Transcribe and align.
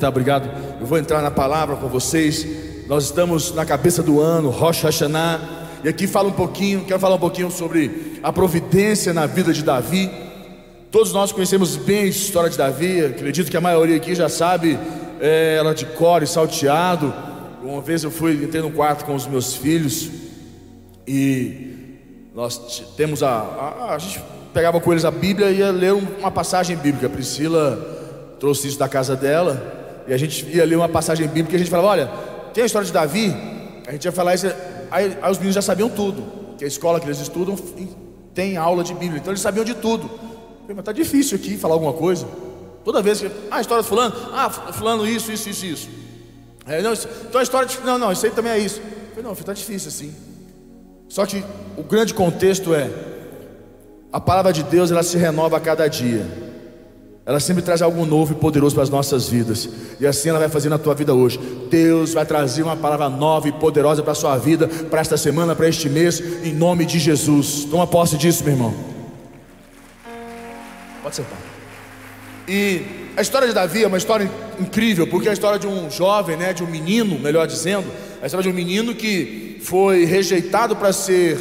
Tá, 0.00 0.08
obrigado. 0.08 0.48
Eu 0.80 0.86
vou 0.86 0.96
entrar 0.96 1.20
na 1.20 1.30
palavra 1.30 1.76
com 1.76 1.88
vocês. 1.88 2.46
Nós 2.86 3.04
estamos 3.04 3.54
na 3.54 3.66
cabeça 3.66 4.02
do 4.02 4.18
ano, 4.18 4.48
Rosh 4.48 4.82
Hashanah, 4.82 5.40
e 5.84 5.88
aqui 5.88 6.06
fala 6.06 6.30
um 6.30 6.32
pouquinho, 6.32 6.86
quero 6.86 6.98
falar 6.98 7.16
um 7.16 7.20
pouquinho 7.20 7.50
sobre 7.50 8.18
a 8.22 8.32
providência 8.32 9.12
na 9.12 9.26
vida 9.26 9.52
de 9.52 9.62
Davi. 9.62 10.10
Todos 10.90 11.12
nós 11.12 11.32
conhecemos 11.32 11.76
bem 11.76 12.04
a 12.04 12.06
história 12.06 12.48
de 12.48 12.56
Davi, 12.56 13.04
acredito 13.04 13.50
que 13.50 13.56
a 13.58 13.60
maioria 13.60 13.96
aqui 13.96 14.14
já 14.14 14.26
sabe 14.26 14.78
é, 15.20 15.56
ela 15.58 15.74
de 15.74 15.86
e 16.22 16.26
salteado. 16.26 17.12
Uma 17.62 17.82
vez 17.82 18.04
eu 18.04 18.10
fui, 18.10 18.42
entrei 18.42 18.62
no 18.62 18.70
quarto 18.70 19.04
com 19.04 19.14
os 19.14 19.26
meus 19.26 19.54
filhos 19.54 20.08
e 21.06 21.98
nós 22.34 22.56
temos 22.96 23.22
a, 23.22 23.28
a, 23.28 23.94
a 23.94 23.98
gente 23.98 24.22
pegava 24.54 24.80
com 24.80 24.92
eles 24.92 25.04
a 25.04 25.10
Bíblia 25.10 25.50
e 25.50 25.58
ia 25.58 25.70
ler 25.70 25.92
uma 25.92 26.30
passagem 26.30 26.74
bíblica. 26.74 27.06
Priscila 27.10 27.93
trouxe 28.38 28.68
isso 28.68 28.78
da 28.78 28.88
casa 28.88 29.16
dela 29.16 30.04
e 30.06 30.12
a 30.12 30.16
gente 30.16 30.46
ia 30.46 30.64
ler 30.64 30.76
uma 30.76 30.88
passagem 30.88 31.26
bíblica 31.26 31.52
e 31.52 31.56
a 31.56 31.58
gente 31.58 31.70
falava: 31.70 31.88
Olha, 31.88 32.10
tem 32.52 32.62
a 32.62 32.66
história 32.66 32.86
de 32.86 32.92
Davi. 32.92 33.34
A 33.86 33.92
gente 33.92 34.04
ia 34.04 34.12
falar 34.12 34.34
isso, 34.34 34.46
aí, 34.90 35.16
aí 35.20 35.30
os 35.30 35.36
meninos 35.38 35.54
já 35.54 35.62
sabiam 35.62 35.88
tudo, 35.88 36.24
que 36.56 36.64
a 36.64 36.68
escola 36.68 36.98
que 36.98 37.06
eles 37.06 37.20
estudam 37.20 37.56
tem 38.32 38.56
aula 38.56 38.82
de 38.82 38.94
Bíblia, 38.94 39.20
então 39.20 39.32
eles 39.32 39.40
sabiam 39.40 39.64
de 39.64 39.74
tudo. 39.74 40.08
Falei, 40.62 40.74
mas 40.74 40.84
tá 40.84 40.92
difícil 40.92 41.36
aqui 41.36 41.56
falar 41.56 41.74
alguma 41.74 41.92
coisa. 41.92 42.26
Toda 42.84 43.02
vez 43.02 43.20
que. 43.20 43.26
Ah, 43.50 43.56
a 43.56 43.60
história 43.60 43.82
de 43.82 43.88
fulano, 43.88 44.14
ah, 44.32 44.50
fulano 44.50 45.06
isso, 45.06 45.30
isso, 45.30 45.48
isso, 45.48 45.66
isso. 45.66 45.88
É, 46.66 46.80
não, 46.80 46.92
então 46.92 47.40
a 47.40 47.42
história 47.42 47.68
de. 47.68 47.78
Não, 47.80 47.98
não, 47.98 48.12
isso 48.12 48.24
aí 48.24 48.32
também 48.32 48.52
é 48.52 48.58
isso. 48.58 48.80
falei, 49.10 49.24
não, 49.24 49.32
está 49.32 49.52
difícil 49.52 49.88
assim. 49.88 50.14
Só 51.08 51.24
que 51.26 51.44
o 51.76 51.82
grande 51.82 52.14
contexto 52.14 52.74
é 52.74 52.90
a 54.12 54.20
palavra 54.20 54.52
de 54.52 54.62
Deus 54.62 54.90
ela 54.90 55.02
se 55.02 55.16
renova 55.18 55.56
a 55.56 55.60
cada 55.60 55.88
dia. 55.88 56.43
Ela 57.26 57.40
sempre 57.40 57.62
traz 57.62 57.80
algo 57.80 58.04
novo 58.04 58.32
e 58.32 58.36
poderoso 58.36 58.74
para 58.74 58.84
as 58.84 58.90
nossas 58.90 59.28
vidas. 59.28 59.68
E 59.98 60.06
assim 60.06 60.28
ela 60.28 60.38
vai 60.38 60.48
fazer 60.50 60.68
na 60.68 60.76
tua 60.76 60.94
vida 60.94 61.14
hoje. 61.14 61.38
Deus 61.70 62.12
vai 62.12 62.26
trazer 62.26 62.62
uma 62.62 62.76
palavra 62.76 63.08
nova 63.08 63.48
e 63.48 63.52
poderosa 63.52 64.02
para 64.02 64.12
a 64.12 64.14
sua 64.14 64.36
vida, 64.36 64.68
para 64.68 65.00
esta 65.00 65.16
semana, 65.16 65.56
para 65.56 65.66
este 65.66 65.88
mês, 65.88 66.20
em 66.44 66.52
nome 66.52 66.84
de 66.84 66.98
Jesus. 66.98 67.64
Toma 67.64 67.86
posse 67.86 68.18
disso, 68.18 68.44
meu 68.44 68.52
irmão. 68.52 68.74
Pode 71.02 71.16
ser, 71.16 71.22
pai. 71.22 71.38
E 72.46 72.82
a 73.16 73.22
história 73.22 73.48
de 73.48 73.54
Davi 73.54 73.84
é 73.84 73.86
uma 73.86 73.96
história 73.96 74.30
incrível, 74.60 75.06
porque 75.06 75.28
é 75.28 75.30
a 75.30 75.34
história 75.34 75.58
de 75.58 75.66
um 75.66 75.90
jovem, 75.90 76.36
né, 76.36 76.52
de 76.52 76.62
um 76.62 76.66
menino, 76.66 77.18
melhor 77.18 77.46
dizendo, 77.46 77.86
a 78.20 78.26
história 78.26 78.42
de 78.42 78.50
um 78.50 78.54
menino 78.54 78.94
que 78.94 79.60
foi 79.62 80.04
rejeitado 80.04 80.76
para 80.76 80.92
ser 80.92 81.38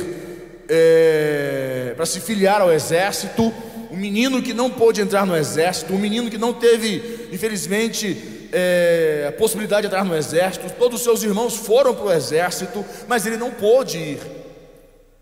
é, 0.70 1.94
para 1.95 2.06
se 2.06 2.20
filiar 2.20 2.61
ao 2.61 2.72
exército, 2.72 3.54
um 3.94 3.97
menino 3.97 4.41
que 4.41 4.55
não 4.55 4.72
pôde 4.72 5.02
entrar 5.02 5.23
no 5.23 5.38
exército, 5.38 5.94
um 5.94 5.99
menino 5.99 6.27
que 6.27 6.38
não 6.38 6.52
teve, 6.52 7.30
infelizmente, 7.31 8.49
é, 8.52 9.27
a 9.30 9.31
possibilidade 9.33 9.81
de 9.81 9.88
entrar 9.88 10.03
no 10.03 10.16
exército, 10.16 10.67
todos 10.80 10.97
os 10.97 11.03
seus 11.03 11.22
irmãos 11.22 11.55
foram 11.55 11.94
para 11.94 12.05
o 12.05 12.11
exército, 12.11 12.83
mas 13.08 13.27
ele 13.27 13.38
não 13.38 13.52
pôde 13.52 13.99
ir. 13.99 14.19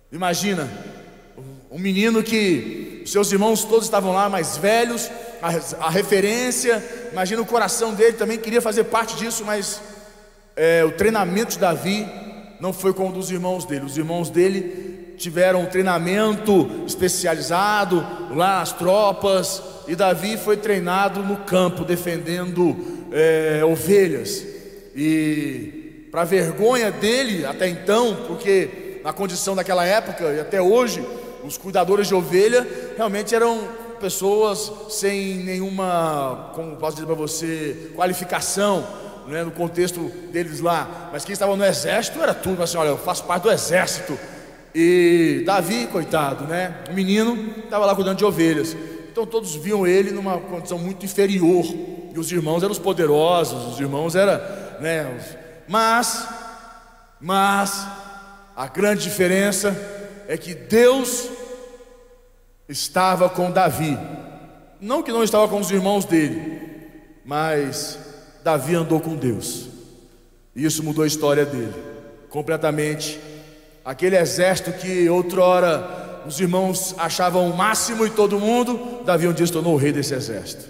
Imagina, 0.10 0.72
um 1.70 1.78
menino 1.78 2.24
que 2.24 3.04
seus 3.06 3.30
irmãos 3.34 3.66
todos 3.66 3.84
estavam 3.84 4.14
lá, 4.14 4.30
mais 4.30 4.56
velhos, 4.56 5.12
a, 5.42 5.88
a 5.88 5.90
referência, 5.90 6.82
imagina 7.12 7.42
o 7.42 7.46
coração 7.46 7.94
dele 7.94 8.14
também 8.14 8.38
queria 8.38 8.62
fazer 8.62 8.86
parte 8.86 9.18
disso, 9.18 9.44
mas 9.44 9.82
é, 10.56 10.86
o 10.86 10.94
treinamento 10.94 11.52
de 11.52 11.60
Davi 11.60 12.08
não 12.62 12.72
foi 12.72 12.94
como 12.94 13.10
o 13.10 13.14
dos 13.14 13.32
irmãos 13.32 13.66
dele. 13.66 13.86
Os 13.86 13.98
irmãos 13.98 14.30
dele 14.30 15.01
tiveram 15.22 15.62
um 15.62 15.66
treinamento 15.68 16.84
especializado 16.86 18.06
lá 18.32 18.60
nas 18.60 18.74
tropas, 18.74 19.62
e 19.88 19.96
Davi 19.96 20.36
foi 20.36 20.58
treinado 20.58 21.22
no 21.22 21.38
campo, 21.38 21.86
defendendo 21.86 22.76
é, 23.12 23.64
ovelhas. 23.64 24.44
E 24.96 26.08
para 26.12 26.24
vergonha 26.24 26.92
dele, 26.92 27.46
até 27.46 27.68
então, 27.68 28.18
porque 28.28 29.00
na 29.04 29.14
condição 29.14 29.56
daquela 29.56 29.86
época 29.86 30.26
e 30.34 30.40
até 30.40 30.62
hoje, 30.62 31.06
os 31.44 31.58
cuidadores 31.58 32.08
de 32.08 32.16
ovelha 32.16 32.68
realmente 32.98 33.34
eram 33.34 33.62
pessoas 34.00 34.72
sem 34.90 35.36
nenhuma, 35.36 36.52
como 36.56 36.76
posso 36.78 36.96
dizer 36.96 37.06
para 37.06 37.16
você, 37.16 37.92
qualificação, 37.96 38.86
né, 39.28 39.44
no 39.44 39.52
contexto 39.52 40.12
deles 40.32 40.60
lá. 40.60 41.10
Mas 41.14 41.24
quem 41.24 41.34
estava 41.34 41.56
no 41.56 41.64
exército 41.64 42.22
era 42.22 42.34
tudo, 42.34 42.64
assim, 42.64 42.78
olha, 42.78 42.90
eu 42.90 42.98
faço 42.98 43.24
parte 43.24 43.44
do 43.44 43.52
exército. 43.52 44.18
E 44.74 45.44
Davi, 45.46 45.88
coitado, 45.88 46.46
né? 46.46 46.84
O 46.90 46.94
menino 46.94 47.54
estava 47.64 47.86
lá 47.86 47.96
cuidando 47.96 48.18
de 48.18 48.26
ovelhas. 48.26 48.76
Então 49.12 49.26
todos 49.26 49.56
viam 49.56 49.86
ele 49.86 50.12
numa 50.12 50.38
condição 50.38 50.78
muito 50.78 51.06
inferior. 51.06 51.66
E 52.14 52.20
os 52.20 52.32
irmãos 52.32 52.64
eram 52.64 52.72
os 52.72 52.80
poderosos, 52.80 53.74
os 53.74 53.80
irmãos 53.80 54.16
eram, 54.16 54.34
né? 54.80 55.20
Mas, 55.68 56.28
mas, 57.20 57.88
a 58.56 58.68
grande 58.68 59.04
diferença 59.04 59.76
é 60.28 60.38
que 60.38 60.54
Deus 60.54 61.30
estava 62.68 63.30
com 63.30 63.52
Davi. 63.52 63.98
Não 64.80 65.04
que 65.04 65.12
não 65.12 65.24
estava 65.24 65.48
com 65.48 65.60
os 65.60 65.72
irmãos 65.72 66.06
dele, 66.06 66.60
mas 67.26 68.00
Davi 68.44 68.76
andou 68.76 69.00
com 69.00 69.16
Deus. 69.16 69.68
E 70.56 70.66
isso 70.66 70.84
mudou 70.84 71.04
a 71.04 71.08
história 71.08 71.46
dele 71.46 71.92
completamente 72.30 73.20
Aquele 73.84 74.16
exército 74.16 74.72
que 74.74 75.10
outrora 75.10 76.22
os 76.26 76.40
irmãos 76.40 76.94
achavam 76.98 77.50
o 77.50 77.56
máximo 77.56 78.06
e 78.06 78.10
todo 78.10 78.40
mundo, 78.40 79.02
Davi 79.04 79.28
um 79.28 79.34
dia 79.34 79.46
se 79.46 79.52
tornou 79.52 79.74
o 79.74 79.78
rei 79.78 79.92
desse 79.92 80.14
exército. 80.14 80.70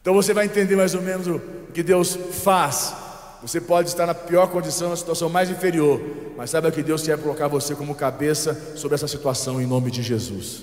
Então 0.00 0.14
você 0.14 0.32
vai 0.32 0.46
entender 0.46 0.76
mais 0.76 0.94
ou 0.94 1.02
menos 1.02 1.26
o 1.26 1.40
que 1.72 1.82
Deus 1.82 2.18
faz. 2.42 2.94
Você 3.42 3.60
pode 3.60 3.88
estar 3.88 4.06
na 4.06 4.14
pior 4.14 4.48
condição, 4.48 4.90
na 4.90 4.96
situação 4.96 5.28
mais 5.28 5.48
inferior, 5.48 6.00
mas 6.36 6.50
saiba 6.50 6.70
que 6.70 6.82
Deus 6.82 7.02
quer 7.02 7.18
colocar 7.18 7.48
você 7.48 7.74
como 7.74 7.94
cabeça 7.94 8.74
sobre 8.76 8.94
essa 8.94 9.08
situação 9.08 9.60
em 9.60 9.66
nome 9.66 9.90
de 9.90 10.02
Jesus. 10.02 10.62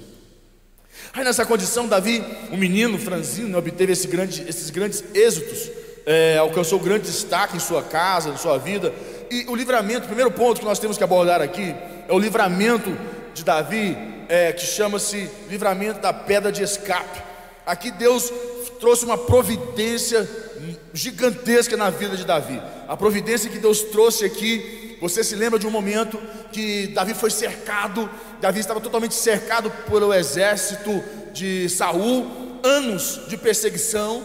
Aí 1.13 1.23
nessa 1.23 1.45
condição, 1.45 1.87
Davi, 1.87 2.23
um 2.51 2.57
menino 2.57 2.97
franzino, 2.99 3.57
obteve 3.57 3.93
esse 3.93 4.07
grande, 4.07 4.43
esses 4.47 4.69
grandes 4.69 5.03
êxitos, 5.13 5.71
é, 6.05 6.37
alcançou 6.37 6.79
grande 6.79 7.05
destaque 7.05 7.57
em 7.57 7.59
sua 7.59 7.81
casa, 7.83 8.29
em 8.29 8.37
sua 8.37 8.57
vida, 8.57 8.93
e 9.29 9.45
o 9.47 9.55
livramento, 9.55 10.03
o 10.03 10.07
primeiro 10.07 10.31
ponto 10.31 10.59
que 10.59 10.65
nós 10.65 10.79
temos 10.79 10.97
que 10.97 11.03
abordar 11.03 11.41
aqui 11.41 11.75
é 12.07 12.13
o 12.13 12.19
livramento 12.19 12.95
de 13.33 13.43
Davi, 13.43 13.97
é, 14.29 14.51
que 14.51 14.65
chama-se 14.65 15.29
livramento 15.49 15.99
da 15.99 16.11
pedra 16.13 16.51
de 16.51 16.63
escape. 16.63 17.21
Aqui 17.65 17.91
Deus 17.91 18.31
trouxe 18.79 19.05
uma 19.05 19.17
providência 19.17 20.27
gigantesca 20.93 21.75
na 21.75 21.89
vida 21.89 22.15
de 22.15 22.25
Davi. 22.25 22.61
A 22.87 22.95
providência 22.95 23.49
que 23.49 23.59
Deus 23.59 23.81
trouxe 23.81 24.25
aqui, 24.25 24.97
você 25.01 25.23
se 25.23 25.35
lembra 25.35 25.59
de 25.59 25.67
um 25.67 25.71
momento 25.71 26.19
que 26.51 26.87
Davi 26.87 27.13
foi 27.13 27.29
cercado, 27.29 28.09
Davi 28.41 28.59
estava 28.59 28.81
totalmente 28.81 29.13
cercado 29.13 29.69
pelo 29.89 30.13
exército 30.13 31.03
de 31.33 31.69
Saul, 31.69 32.25
anos 32.63 33.21
de 33.27 33.37
perseguição, 33.37 34.23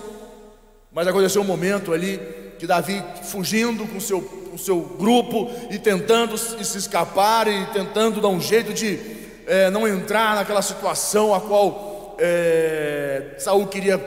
mas 0.92 1.06
aconteceu 1.06 1.42
um 1.42 1.44
momento 1.46 1.92
ali 1.92 2.20
que 2.58 2.66
Davi 2.66 3.02
fugindo 3.24 3.86
com 3.86 3.98
seu, 3.98 4.20
o 4.52 4.58
seu 4.58 4.80
grupo 4.80 5.50
e 5.70 5.78
tentando 5.78 6.36
se 6.36 6.78
escapar 6.78 7.48
e 7.48 7.66
tentando 7.66 8.20
dar 8.20 8.28
um 8.28 8.40
jeito 8.40 8.72
de 8.72 8.98
é, 9.46 9.70
não 9.70 9.88
entrar 9.88 10.36
naquela 10.36 10.62
situação 10.62 11.34
a 11.34 11.40
qual 11.40 12.16
é, 12.18 13.34
Saul 13.38 13.66
queria 13.66 13.98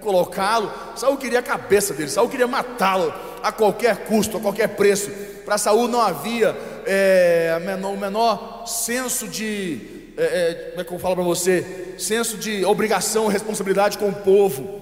colocá-lo. 0.00 0.70
Saul 0.94 1.16
queria 1.16 1.38
a 1.38 1.42
cabeça 1.42 1.94
dele, 1.94 2.10
Saul 2.10 2.28
queria 2.28 2.46
matá-lo 2.46 3.12
a 3.42 3.50
qualquer 3.50 4.04
custo, 4.04 4.36
a 4.36 4.40
qualquer 4.40 4.68
preço. 4.68 5.10
Para 5.44 5.58
Saul 5.58 5.88
não 5.88 6.00
havia 6.00 6.56
é, 6.86 7.58
o 7.82 7.96
menor 7.96 8.64
senso 8.66 9.26
de, 9.26 10.12
é, 10.16 10.22
é, 10.22 10.54
como 10.70 10.80
é 10.80 10.84
que 10.84 10.92
eu 10.92 10.98
falo 10.98 11.16
para 11.16 11.24
você, 11.24 11.94
senso 11.98 12.36
de 12.36 12.64
obrigação, 12.64 13.26
responsabilidade 13.26 13.98
com 13.98 14.08
o 14.08 14.14
povo, 14.14 14.80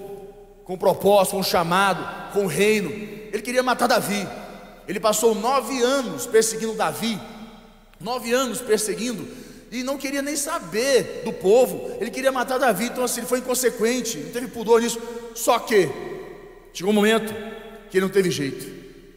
com 0.63 0.73
o 0.73 0.77
propósito, 0.77 1.35
com 1.35 1.39
o 1.39 1.43
chamado, 1.43 2.31
com 2.33 2.45
o 2.45 2.47
reino. 2.47 2.89
Ele 2.89 3.41
queria 3.41 3.63
matar 3.63 3.87
Davi. 3.87 4.27
Ele 4.87 4.99
passou 4.99 5.33
nove 5.33 5.81
anos 5.81 6.25
perseguindo 6.25 6.73
Davi, 6.73 7.19
nove 7.99 8.33
anos 8.33 8.59
perseguindo, 8.59 9.25
e 9.71 9.81
não 9.81 9.97
queria 9.97 10.21
nem 10.21 10.35
saber 10.35 11.23
do 11.25 11.33
povo. 11.33 11.97
Ele 11.99 12.11
queria 12.11 12.31
matar 12.31 12.57
Davi, 12.57 12.85
então 12.85 13.03
assim, 13.03 13.21
ele 13.21 13.27
foi 13.27 13.39
inconsequente, 13.39 14.17
não 14.17 14.31
teve 14.31 14.47
pudor 14.47 14.81
nisso. 14.81 14.99
Só 15.33 15.57
que 15.57 15.89
chegou 16.73 16.91
um 16.91 16.95
momento 16.95 17.33
que 17.89 17.97
ele 17.97 18.05
não 18.05 18.13
teve 18.13 18.29
jeito. 18.29 18.65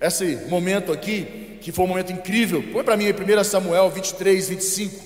Esse 0.00 0.36
momento 0.48 0.92
aqui, 0.92 1.58
que 1.60 1.72
foi 1.72 1.84
um 1.84 1.88
momento 1.88 2.12
incrível, 2.12 2.62
põe 2.72 2.84
para 2.84 2.96
mim 2.96 3.06
1 3.06 3.44
Samuel 3.44 3.90
23, 3.90 4.48
25. 4.48 5.04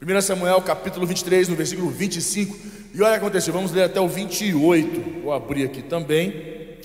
1 0.00 0.20
Samuel 0.20 0.62
capítulo 0.62 1.06
23, 1.06 1.48
no 1.48 1.56
versículo 1.56 1.90
25. 1.90 2.56
E 2.94 3.02
olha 3.02 3.10
o 3.10 3.12
que 3.14 3.18
aconteceu, 3.18 3.52
vamos 3.52 3.72
ler 3.72 3.84
até 3.84 4.00
o 4.00 4.06
28. 4.06 5.22
Vou 5.22 5.32
abrir 5.32 5.64
aqui 5.64 5.82
também. 5.82 6.78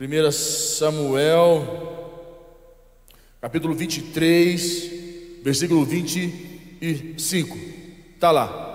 1 0.00 0.32
Samuel, 0.32 1.89
capítulo 3.40 3.74
23, 3.74 5.42
versículo 5.42 5.82
25. 5.84 7.56
Está 8.14 8.30
lá. 8.30 8.66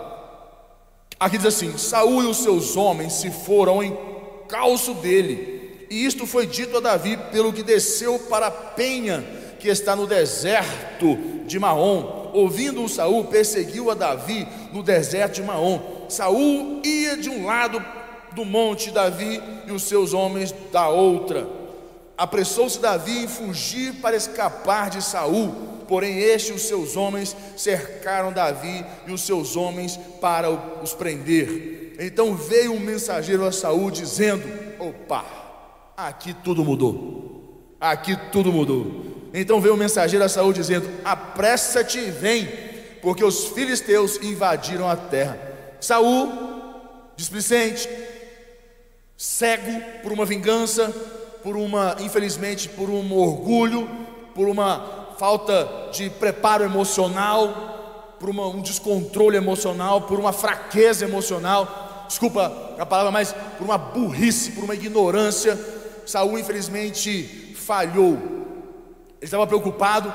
Aqui 1.19 1.37
diz 1.37 1.45
assim: 1.45 1.77
Saúl 1.77 2.23
e 2.23 2.27
os 2.27 2.37
seus 2.37 2.75
homens 2.75 3.13
se 3.13 3.29
foram 3.29 3.83
em 3.83 3.95
calço 4.49 4.95
dele. 4.95 5.85
E 5.89 6.03
isto 6.03 6.25
foi 6.25 6.47
dito 6.47 6.77
a 6.77 6.79
Davi 6.79 7.15
pelo 7.31 7.53
que 7.53 7.61
desceu 7.61 8.17
para 8.17 8.47
a 8.47 8.51
penha 8.51 9.23
que 9.59 9.67
está 9.67 9.95
no 9.95 10.07
deserto 10.07 11.15
de 11.45 11.59
Maom. 11.59 12.31
Ouvindo-o 12.33 12.89
Saul, 12.89 13.25
perseguiu 13.25 13.91
a 13.91 13.93
Davi 13.93 14.47
no 14.73 14.81
deserto 14.81 15.35
de 15.35 15.43
Maom. 15.43 16.07
Saul 16.09 16.81
ia 16.83 17.15
de 17.15 17.29
um 17.29 17.45
lado 17.45 17.83
do 18.33 18.43
monte 18.43 18.89
Davi 18.89 19.41
e 19.67 19.71
os 19.71 19.83
seus 19.83 20.11
homens 20.11 20.53
da 20.71 20.89
outra. 20.89 21.64
Apressou-se 22.17 22.79
Davi 22.79 23.23
em 23.23 23.27
fugir 23.27 23.95
para 23.95 24.15
escapar 24.15 24.89
de 24.89 25.01
Saul, 25.01 25.83
porém 25.87 26.19
este 26.19 26.51
e 26.51 26.55
os 26.55 26.61
seus 26.63 26.95
homens 26.95 27.35
cercaram 27.57 28.31
Davi 28.31 28.85
e 29.05 29.11
os 29.11 29.21
seus 29.21 29.55
homens 29.55 29.99
para 30.21 30.49
os 30.49 30.93
prender. 30.93 31.95
Então 31.99 32.35
veio 32.35 32.73
um 32.73 32.79
mensageiro 32.79 33.45
a 33.45 33.51
Saul 33.51 33.91
dizendo: 33.91 34.43
Opa, 34.79 35.25
aqui 35.95 36.33
tudo 36.33 36.63
mudou. 36.63 37.75
Aqui 37.79 38.17
tudo 38.31 38.51
mudou. 38.51 39.05
Então 39.33 39.59
veio 39.59 39.73
um 39.73 39.77
mensageiro 39.77 40.23
a 40.23 40.29
Saul 40.29 40.53
dizendo: 40.53 40.89
Apressa-te 41.03 41.99
e 41.99 42.11
vem, 42.11 42.47
porque 43.01 43.23
os 43.23 43.47
filisteus 43.47 44.17
invadiram 44.21 44.89
a 44.89 44.95
terra. 44.95 45.37
Saul, 45.81 46.31
displicente, 47.17 47.89
cego 49.17 49.81
por 50.01 50.11
uma 50.11 50.25
vingança, 50.25 50.93
por 51.45 51.55
uma, 51.55 51.95
infelizmente, 51.99 52.67
por 52.67 52.89
um 52.89 53.15
orgulho, 53.15 53.87
por 54.33 54.49
uma 54.49 55.13
falta 55.19 55.89
de 55.93 56.09
preparo 56.09 56.63
emocional, 56.63 58.15
por 58.19 58.31
uma, 58.31 58.47
um 58.47 58.61
descontrole 58.61 59.37
emocional, 59.37 60.01
por 60.01 60.19
uma 60.19 60.33
fraqueza 60.33 61.05
emocional, 61.05 62.07
desculpa 62.07 62.73
a 62.79 62.85
palavra, 62.87 63.11
mas 63.11 63.31
por 63.59 63.63
uma 63.63 63.77
burrice, 63.77 64.53
por 64.53 64.63
uma 64.63 64.73
ignorância, 64.73 65.55
Saul 66.03 66.39
infelizmente 66.39 67.53
falhou. 67.55 68.13
Ele 68.13 69.21
estava 69.21 69.45
preocupado, 69.45 70.11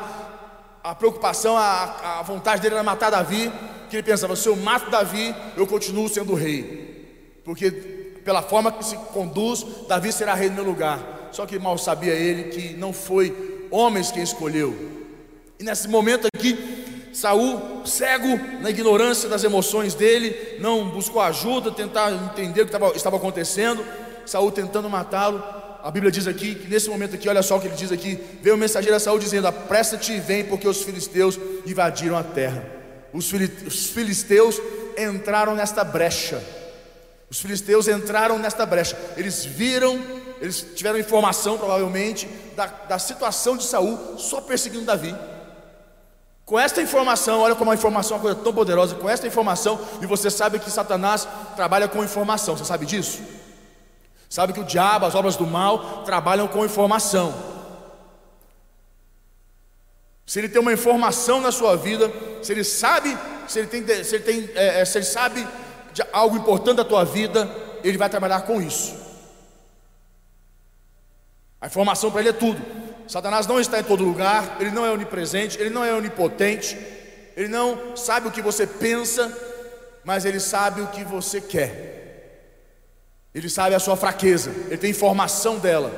a 0.83 0.97
preocupação, 0.97 1.57
a, 1.57 2.19
a 2.19 2.23
vontade 2.23 2.61
dele 2.61 2.75
era 2.75 2.83
matar 2.83 3.09
Davi, 3.09 3.53
que 3.89 3.95
ele 3.95 4.03
pensava: 4.03 4.35
se 4.35 4.49
eu 4.49 4.57
mato 4.57 4.91
Davi, 4.91 5.33
eu 5.57 5.65
continuo 5.65 6.09
sendo 6.09 6.35
rei, 6.35 7.41
porque 7.45 7.71
pela 8.25 8.43
forma 8.43 8.73
que 8.73 8.85
se 8.85 8.97
conduz, 8.97 9.65
Davi 9.87 10.13
será 10.13 10.35
rei 10.35 10.49
no 10.49 10.57
meu 10.57 10.65
lugar. 10.65 11.20
Só 11.33 11.47
que 11.47 11.59
mal 11.59 11.79
sabia 11.79 12.13
ele 12.13 12.45
que 12.45 12.75
não 12.75 12.93
foi 12.93 13.69
homens 13.71 14.11
quem 14.11 14.23
escolheu. 14.23 14.75
E 15.59 15.65
nesse 15.65 15.89
momento 15.89 16.27
aqui, 16.35 16.81
Saul, 17.13 17.85
cego 17.85 18.29
na 18.61 18.71
ignorância 18.71 19.29
das 19.29 19.45
emoções 19.45 19.95
dele, 19.95 20.59
não 20.61 20.91
buscou 20.91 21.21
ajuda, 21.21 21.71
tentar 21.71 22.11
entender 22.13 22.63
o 22.63 22.67
que 22.67 22.77
estava, 22.97 23.17
acontecendo. 23.17 23.85
Saul 24.25 24.51
tentando 24.51 24.89
matá-lo. 24.89 25.43
A 25.83 25.91
Bíblia 25.91 26.13
diz 26.13 26.27
aqui 26.27 26.55
que 26.55 26.69
nesse 26.69 26.89
momento 26.89 27.15
aqui, 27.15 27.29
olha 27.29 27.43
só 27.43 27.57
o 27.57 27.61
que 27.61 27.67
ele 27.67 27.77
diz 27.77 27.91
aqui: 27.91 28.19
veio 28.43 28.55
o 28.55 28.59
mensageiro 28.59 28.97
a 28.97 29.01
Saul 29.01 29.19
dizendo: 29.19 29.47
Apressa-te 29.47 30.13
e 30.13 30.21
vem, 30.21 30.45
porque 30.45 30.69
os 30.69 30.83
filisteus 30.83 31.39
invadiram 31.67 32.17
a 32.17 32.23
terra. 32.23 32.65
Os 33.13 33.29
filisteus 33.91 34.61
entraram 34.97 35.55
nesta 35.55 35.83
brecha. 35.83 36.41
Os 37.29 37.41
filisteus 37.41 37.89
entraram 37.89 38.39
nesta 38.39 38.65
brecha. 38.65 38.97
Eles 39.17 39.45
viram 39.45 39.99
eles 40.41 40.67
tiveram 40.75 40.99
informação, 40.99 41.59
provavelmente, 41.59 42.27
da, 42.57 42.67
da 42.67 42.99
situação 42.99 43.57
de 43.57 43.65
Saul 43.65 44.17
só 44.19 44.41
perseguindo 44.41 44.87
Davi. 44.87 45.15
Com 46.47 46.59
esta 46.59 46.81
informação, 46.83 47.41
olha 47.43 47.55
como 47.55 47.71
a 47.71 47.75
informação 47.75 48.17
é 48.17 48.19
uma 48.19 48.23
coisa 48.23 48.41
tão 48.41 48.53
poderosa. 48.53 48.95
Com 48.95 49.09
esta 49.09 49.27
informação, 49.27 49.79
e 50.01 50.07
você 50.07 50.31
sabe 50.31 50.59
que 50.59 50.71
Satanás 50.71 51.29
trabalha 51.55 51.87
com 51.87 52.03
informação, 52.03 52.57
você 52.57 52.65
sabe 52.65 52.87
disso? 52.87 53.21
Sabe 54.29 54.53
que 54.53 54.61
o 54.61 54.65
diabo, 54.65 55.07
as 55.07 55.15
obras 55.15 55.37
do 55.37 55.47
mal, 55.47 56.03
trabalham 56.05 56.49
com 56.49 56.65
informação. 56.65 57.35
Se 60.27 60.39
ele 60.39 60.49
tem 60.49 60.61
uma 60.61 60.73
informação 60.73 61.41
na 61.41 61.53
sua 61.53 61.77
vida, 61.77 62.11
se 62.43 62.53
ele 62.53 62.65
sabe, 62.65 63.17
se 63.47 63.59
ele 63.59 63.69
tem, 63.69 63.87
se 64.05 64.15
ele, 64.15 64.25
tem, 64.25 64.51
é, 64.55 64.81
é 64.81 64.85
se 64.85 64.99
ele 64.99 65.05
sabe 65.05 65.47
de 65.93 66.03
algo 66.13 66.37
importante 66.37 66.77
da 66.77 66.85
tua 66.85 67.05
vida, 67.05 67.51
ele 67.85 67.99
vai 67.99 68.09
trabalhar 68.09 68.43
com 68.43 68.63
isso. 68.63 69.00
A 71.61 71.67
informação 71.67 72.11
para 72.11 72.21
ele 72.21 72.31
é 72.31 72.33
tudo. 72.33 72.61
Satanás 73.07 73.47
não 73.47 73.61
está 73.61 73.81
em 73.81 73.85
todo 73.85 74.05
lugar, 74.05 74.57
ele 74.61 74.71
não 74.71 74.87
é 74.87 74.91
onipresente, 74.91 75.61
ele 75.61 75.69
não 75.69 75.85
é 75.85 75.93
onipotente, 75.93 76.79
ele 77.37 77.49
não 77.49 77.97
sabe 77.97 78.29
o 78.29 78.31
que 78.31 78.41
você 78.41 78.67
pensa, 78.67 79.37
mas 80.05 80.25
ele 80.25 80.41
sabe 80.41 80.81
o 80.81 80.87
que 80.87 81.05
você 81.05 81.41
quer. 81.41 81.91
Ele 83.35 83.51
sabe 83.51 83.75
a 83.75 83.81
sua 83.81 83.97
fraqueza, 83.97 84.51
ele 84.69 84.79
tem 84.79 84.91
informação 84.91 85.59
dela, 85.59 85.93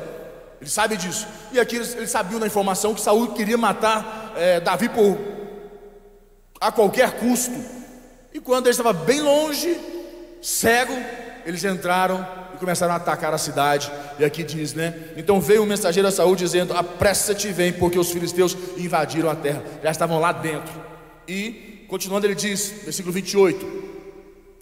ele 0.60 0.70
sabe 0.70 0.96
disso. 0.96 1.26
E 1.52 1.60
aqui 1.60 1.76
ele 1.76 2.06
sabia 2.06 2.38
na 2.38 2.46
informação 2.46 2.94
que 2.94 3.00
Saul 3.00 3.34
queria 3.34 3.58
matar 3.58 4.32
é, 4.36 4.58
Davi 4.58 4.88
por 4.88 5.18
a 6.60 6.72
qualquer 6.72 7.12
custo. 7.18 7.54
E 8.32 8.40
quando 8.40 8.66
ele 8.66 8.70
estava 8.70 8.92
bem 8.92 9.20
longe, 9.20 9.78
cego, 10.40 10.94
eles 11.44 11.62
entraram 11.64 12.42
começaram 12.62 12.94
a 12.94 12.96
atacar 12.96 13.34
a 13.34 13.38
cidade. 13.38 13.90
E 14.18 14.24
aqui 14.24 14.42
diz, 14.42 14.74
né? 14.74 14.94
Então 15.16 15.40
veio 15.40 15.62
um 15.62 15.66
mensageiro 15.66 16.08
a 16.08 16.12
Saúl 16.12 16.36
dizendo: 16.36 16.74
Apressa-te 16.74 17.48
vem, 17.52 17.72
porque 17.72 17.98
os 17.98 18.10
filisteus 18.10 18.56
invadiram 18.76 19.30
a 19.30 19.34
terra. 19.34 19.62
Já 19.82 19.90
estavam 19.90 20.18
lá 20.18 20.32
dentro. 20.32 20.72
E 21.26 21.84
continuando, 21.88 22.26
ele 22.26 22.34
diz, 22.34 22.72
versículo 22.84 23.12
28. 23.12 23.82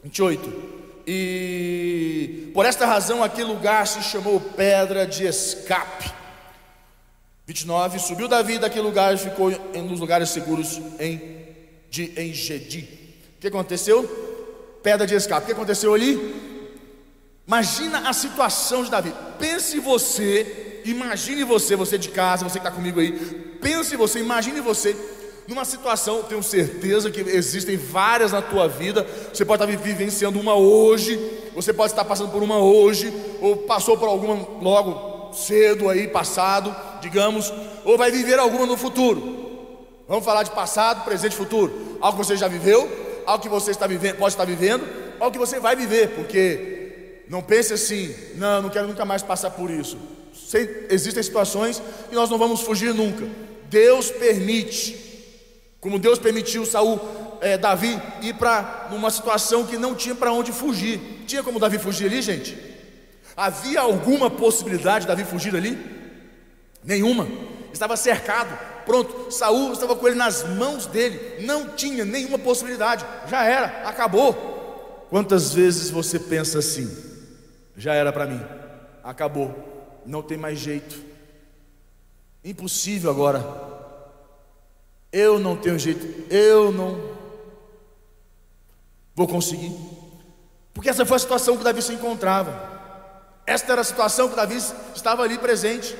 28. 0.03 0.71
E 1.07 2.51
por 2.55 2.65
esta 2.67 2.87
razão 2.87 3.23
aquele 3.23 3.49
lugar 3.49 3.87
se 3.87 4.03
chamou 4.03 4.41
pedra 4.41 5.07
de 5.07 5.27
escape. 5.27 6.13
29. 7.47 7.99
Subiu 7.99 8.29
Davi 8.29 8.59
daquele 8.59 8.85
lugar 8.85 9.15
e 9.15 9.19
ficou 9.19 9.51
nos 9.51 9.99
lugares 9.99 10.31
seguros 10.31 10.81
em, 11.01 11.21
de 11.91 12.13
Engedi. 12.17 12.89
O 13.37 13.41
que 13.41 13.49
aconteceu? 13.49 14.05
Pedra 14.83 15.07
de 15.07 15.15
escape. 15.15 15.43
O 15.43 15.47
que 15.47 15.53
aconteceu 15.53 15.93
ali? 15.93 16.60
Imagina 17.51 18.09
a 18.09 18.13
situação 18.13 18.85
de 18.85 18.93
Davi. 18.93 19.13
Pense 19.37 19.81
você, 19.81 20.83
imagine 20.85 21.43
você, 21.43 21.75
você 21.75 21.99
de 21.99 22.09
casa, 22.11 22.45
você 22.45 22.61
que 22.61 22.65
está 22.65 22.71
comigo 22.71 23.01
aí. 23.01 23.11
Pense 23.61 23.97
você, 23.97 24.21
imagine 24.21 24.61
você 24.61 24.97
numa 25.49 25.65
situação, 25.65 26.23
tenho 26.23 26.45
certeza 26.45 27.11
que 27.11 27.19
existem 27.23 27.77
várias 27.77 28.31
na 28.31 28.41
tua 28.41 28.69
vida. 28.69 29.05
Você 29.35 29.45
pode 29.45 29.65
estar 29.65 29.77
vivenciando 29.79 30.39
uma 30.39 30.55
hoje, 30.55 31.19
você 31.53 31.73
pode 31.73 31.91
estar 31.93 32.05
passando 32.05 32.31
por 32.31 32.41
uma 32.41 32.59
hoje, 32.59 33.13
ou 33.41 33.57
passou 33.57 33.99
por 33.99 34.07
alguma 34.07 34.35
logo 34.63 35.35
cedo 35.35 35.89
aí, 35.89 36.07
passado, 36.07 36.73
digamos, 37.03 37.53
ou 37.85 37.99
vai 37.99 38.13
viver 38.13 38.39
alguma 38.39 38.65
no 38.65 38.77
futuro. 38.77 39.75
Vamos 40.07 40.25
falar 40.25 40.45
de 40.45 40.53
passado, 40.53 41.05
presente 41.05 41.33
e 41.33 41.37
futuro. 41.37 41.99
Algo 42.01 42.17
que 42.17 42.25
você 42.25 42.37
já 42.37 42.47
viveu, 42.47 42.89
algo 43.27 43.43
que 43.43 43.49
você 43.49 43.73
está 43.73 43.89
vivendo, 43.89 44.19
pode 44.19 44.35
estar 44.35 44.45
vivendo, 44.45 44.87
algo 45.19 45.33
que 45.33 45.39
você 45.39 45.59
vai 45.59 45.75
viver, 45.75 46.11
porque 46.11 46.79
não 47.31 47.41
pense 47.41 47.73
assim, 47.73 48.13
não, 48.35 48.61
não 48.61 48.69
quero 48.69 48.89
nunca 48.89 49.05
mais 49.05 49.23
passar 49.23 49.53
por 49.53 49.71
isso. 49.71 49.97
Existem 50.91 51.23
situações 51.23 51.81
que 52.09 52.15
nós 52.17 52.29
não 52.29 52.37
vamos 52.37 52.61
fugir 52.61 52.93
nunca. 52.93 53.25
Deus 53.69 54.11
permite, 54.11 54.99
como 55.81 55.97
Deus 55.97 56.19
permitiu 56.19 56.67
Saul, 56.67 56.99
é, 57.41 57.57
Davi 57.57 58.03
ir 58.21 58.35
para 58.35 58.89
uma 58.91 59.13
situação 59.13 59.65
que 59.65 59.79
não 59.79 59.95
tinha 59.95 60.13
para 60.13 60.33
onde 60.33 60.51
fugir. 60.51 60.99
Tinha 61.25 61.41
como 61.41 61.61
Davi 61.61 61.79
fugir 61.79 62.07
ali, 62.07 62.21
gente? 62.21 62.59
Havia 63.37 63.81
alguma 63.81 64.29
possibilidade 64.29 65.03
de 65.03 65.07
Davi 65.07 65.23
fugir 65.23 65.55
ali? 65.55 65.79
Nenhuma. 66.83 67.29
Estava 67.73 67.97
cercado. 67.97 68.59
Pronto, 68.85 69.31
Saul 69.31 69.73
estava 69.73 69.95
com 69.95 70.09
ele 70.09 70.17
nas 70.17 70.43
mãos 70.43 70.85
dele. 70.85 71.47
Não 71.47 71.69
tinha 71.69 72.05
nenhuma 72.05 72.41
possibilidade. 72.41 73.07
Já 73.29 73.45
era, 73.45 73.89
acabou. 73.89 75.07
Quantas 75.09 75.55
vezes 75.55 75.91
você 75.91 76.19
pensa 76.19 76.59
assim? 76.59 77.10
Já 77.81 77.95
era 77.95 78.13
para 78.13 78.27
mim, 78.27 78.41
acabou, 79.03 80.03
não 80.05 80.23
tem 80.23 80.37
mais 80.37 80.59
jeito, 80.59 81.03
impossível 82.45 83.11
agora, 83.11 83.43
eu 85.11 85.39
não 85.39 85.57
tenho 85.57 85.79
jeito, 85.79 86.31
eu 86.31 86.71
não 86.71 87.17
vou 89.15 89.27
conseguir, 89.27 89.75
porque 90.75 90.91
essa 90.91 91.07
foi 91.07 91.17
a 91.17 91.21
situação 91.21 91.57
que 91.57 91.65
Davi 91.65 91.81
se 91.81 91.95
encontrava, 91.95 92.69
esta 93.47 93.73
era 93.73 93.81
a 93.81 93.85
situação 93.85 94.29
que 94.29 94.37
Davi 94.37 94.59
estava 94.95 95.23
ali 95.23 95.39
presente, 95.39 95.97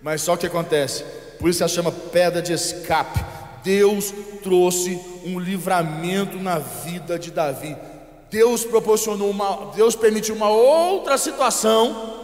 mas 0.00 0.22
só 0.22 0.38
que 0.38 0.46
acontece, 0.46 1.04
por 1.38 1.50
isso 1.50 1.68
se 1.68 1.74
chama 1.74 1.92
pedra 1.92 2.40
de 2.40 2.54
escape. 2.54 3.20
Deus 3.62 4.10
trouxe 4.42 4.98
um 5.26 5.38
livramento 5.38 6.38
na 6.38 6.58
vida 6.58 7.18
de 7.18 7.30
Davi. 7.30 7.76
Deus 8.30 8.64
proporcionou 8.64 9.30
uma, 9.30 9.72
Deus 9.74 9.96
permitiu 9.96 10.34
uma 10.34 10.48
outra 10.48 11.18
situação 11.18 12.18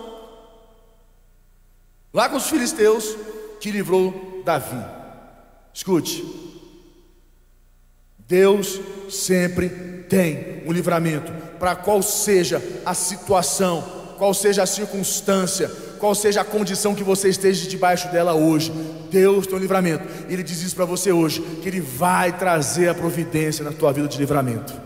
lá 2.13 2.29
com 2.29 2.37
os 2.37 2.49
filisteus 2.49 3.17
que 3.61 3.71
livrou 3.71 4.43
Davi. 4.45 4.83
Escute. 5.75 6.25
Deus 8.19 8.81
sempre 9.11 9.69
tem 10.09 10.63
um 10.67 10.73
livramento 10.73 11.33
para 11.59 11.77
qual 11.77 12.03
seja 12.03 12.63
a 12.85 12.95
situação 12.95 13.97
qual 14.17 14.35
seja 14.35 14.63
a 14.63 14.67
circunstância, 14.67 15.71
qual 15.99 16.15
seja 16.15 16.41
a 16.41 16.45
condição 16.45 16.95
que 16.95 17.05
você 17.05 17.29
esteja 17.29 17.69
debaixo 17.69 18.11
dela 18.11 18.35
hoje, 18.35 18.73
Deus 19.11 19.47
tem 19.47 19.57
um 19.57 19.61
livramento. 19.61 20.05
Ele 20.29 20.43
diz 20.43 20.63
isso 20.63 20.75
para 20.75 20.85
você 20.85 21.13
hoje, 21.13 21.41
que 21.63 21.69
Ele 21.69 21.81
vai 21.81 22.37
trazer 22.37 22.89
a 22.89 22.95
providência 22.95 23.65
na 23.65 23.73
tua 23.73 23.93
vida 23.93 24.09
de 24.09 24.19
livramento. 24.19 24.86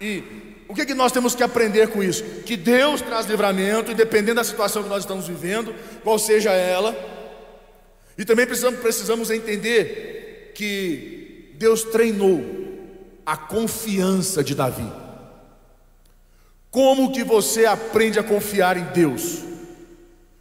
E 0.00 0.22
o 0.68 0.74
que, 0.74 0.86
que 0.86 0.94
nós 0.94 1.12
temos 1.12 1.34
que 1.34 1.42
aprender 1.42 1.88
com 1.88 2.02
isso? 2.02 2.22
Que 2.44 2.56
Deus 2.56 3.00
traz 3.00 3.26
livramento, 3.26 3.90
e 3.90 3.94
dependendo 3.94 4.36
da 4.36 4.44
situação 4.44 4.82
que 4.82 4.88
nós 4.88 5.04
estamos 5.04 5.28
vivendo, 5.28 5.74
qual 6.02 6.18
seja 6.18 6.52
ela, 6.52 6.94
e 8.16 8.24
também 8.24 8.46
precisamos, 8.46 8.80
precisamos 8.80 9.30
entender 9.30 10.52
que 10.54 11.52
Deus 11.54 11.82
treinou 11.84 12.44
a 13.26 13.36
confiança 13.36 14.42
de 14.42 14.54
Davi. 14.54 14.90
Como 16.70 17.12
que 17.12 17.22
você 17.22 17.66
aprende 17.66 18.18
a 18.18 18.22
confiar 18.22 18.76
em 18.76 18.84
Deus? 18.86 19.42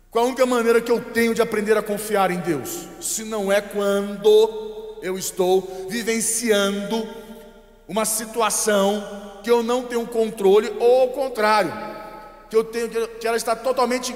Qual 0.10 0.26
a 0.26 0.28
única 0.28 0.46
maneira 0.46 0.82
que 0.82 0.92
eu 0.92 1.02
tenho 1.02 1.34
de 1.34 1.42
aprender 1.42 1.78
a 1.78 1.82
confiar 1.82 2.30
em 2.30 2.40
Deus? 2.40 2.88
Se 3.02 3.24
não 3.24 3.52
é 3.52 3.62
quando 3.62 5.00
eu 5.02 5.18
estou 5.18 5.88
vivenciando 5.90 7.08
uma 7.88 8.06
situação 8.06 9.23
que 9.44 9.52
eu 9.52 9.62
não 9.62 9.84
tenho 9.84 10.08
controle, 10.08 10.74
ou 10.80 11.02
ao 11.02 11.10
contrário, 11.10 11.72
que 12.50 12.56
eu 12.56 12.64
tenho 12.64 12.90
que 12.90 13.28
ela 13.28 13.38
está 13.38 13.56
totalmente 13.56 14.16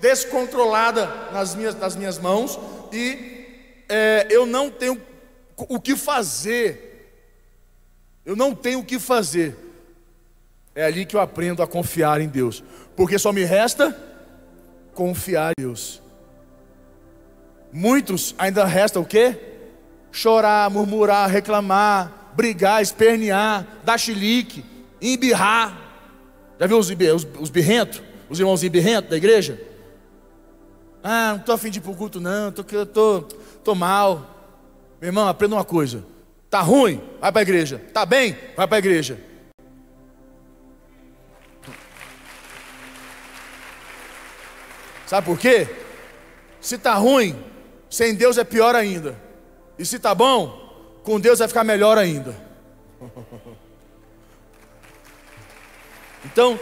descontrolada 0.00 1.06
nas 1.32 1.54
minhas, 1.54 1.74
nas 1.76 1.96
minhas 1.96 2.18
mãos 2.18 2.58
e 2.92 3.34
é, 3.88 4.26
eu 4.30 4.44
não 4.44 4.70
tenho 4.70 5.00
o 5.56 5.80
que 5.80 5.96
fazer. 5.96 6.90
Eu 8.24 8.34
não 8.34 8.54
tenho 8.54 8.80
o 8.80 8.84
que 8.84 8.98
fazer. 8.98 9.56
É 10.74 10.84
ali 10.84 11.06
que 11.06 11.14
eu 11.14 11.20
aprendo 11.20 11.62
a 11.62 11.66
confiar 11.66 12.20
em 12.20 12.28
Deus, 12.28 12.64
porque 12.96 13.18
só 13.18 13.32
me 13.32 13.44
resta 13.44 13.96
confiar 14.92 15.52
em 15.58 15.62
Deus. 15.62 16.02
Muitos 17.72 18.34
ainda 18.38 18.64
resta 18.64 18.98
o 18.98 19.04
quê? 19.04 19.36
Chorar, 20.10 20.70
murmurar, 20.70 21.28
reclamar, 21.28 22.23
brigar, 22.34 22.82
espernear, 22.82 23.66
dar 23.84 23.98
chilique, 23.98 24.64
embirrar. 25.00 25.80
Já 26.58 26.66
viu 26.66 26.78
os, 26.78 26.90
os, 26.90 27.26
os 27.40 27.50
birrentos? 27.50 28.02
Os 28.28 28.38
irmãos 28.38 28.62
birrentos 28.62 29.10
da 29.10 29.16
igreja? 29.16 29.60
Ah, 31.02 31.32
não 31.32 31.40
estou 31.40 31.54
afim 31.54 31.70
de 31.70 31.78
ir 31.78 31.82
para 31.82 31.92
o 31.92 31.96
culto, 31.96 32.20
não, 32.20 32.50
tô, 32.50 32.64
eu 32.72 32.86
tô, 32.86 33.22
tô 33.62 33.74
mal. 33.74 34.56
Meu 35.00 35.08
irmão, 35.08 35.28
aprenda 35.28 35.56
uma 35.56 35.64
coisa. 35.64 36.04
Tá 36.48 36.60
ruim? 36.60 37.02
Vai 37.20 37.30
para 37.30 37.40
a 37.40 37.42
igreja. 37.42 37.82
Tá 37.92 38.06
bem? 38.06 38.36
Vai 38.56 38.66
para 38.66 38.76
a 38.76 38.78
igreja. 38.78 39.18
Sabe 45.06 45.26
por 45.26 45.38
quê? 45.38 45.68
Se 46.60 46.78
tá 46.78 46.94
ruim, 46.94 47.38
sem 47.90 48.14
Deus 48.14 48.38
é 48.38 48.44
pior 48.44 48.74
ainda. 48.74 49.20
E 49.78 49.84
se 49.84 49.98
tá 49.98 50.14
bom, 50.14 50.63
com 51.04 51.20
Deus 51.20 51.38
vai 51.38 51.46
ficar 51.46 51.62
melhor 51.62 51.98
ainda. 51.98 52.34
Então, 56.24 56.58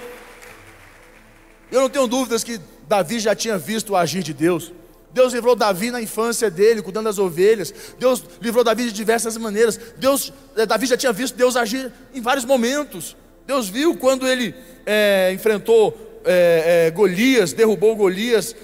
eu 1.70 1.80
não 1.80 1.88
tenho 1.88 2.08
dúvidas 2.08 2.42
que 2.42 2.61
Davi 2.88 3.20
já 3.20 3.34
tinha 3.34 3.56
visto 3.56 3.90
o 3.90 3.96
agir 3.96 4.22
de 4.22 4.34
Deus. 4.34 4.72
Deus 5.12 5.32
livrou 5.32 5.54
Davi 5.54 5.90
na 5.90 6.02
infância 6.02 6.50
dele, 6.50 6.82
cuidando 6.82 7.04
das 7.04 7.18
ovelhas. 7.18 7.72
Deus 7.99 8.25
livrou 8.40 8.64
Davi 8.64 8.87
de 8.87 8.92
diversas 8.92 9.37
maneiras. 9.37 9.78
Deus, 9.96 10.32
eh, 10.56 10.66
Davi 10.66 10.87
já 10.87 10.96
tinha 10.96 11.12
visto 11.12 11.37
Deus 11.37 11.54
agir 11.54 11.92
em 12.12 12.20
vários 12.20 12.44
momentos. 12.44 13.16
Deus 13.46 13.68
viu 13.68 13.96
quando 13.96 14.26
ele 14.26 14.54
é, 14.84 15.30
enfrentou 15.32 16.20
é, 16.25 16.87
é, 16.87 16.90
Golias, 16.90 17.52
derrubou 17.52 17.94
Golias, 17.94 18.54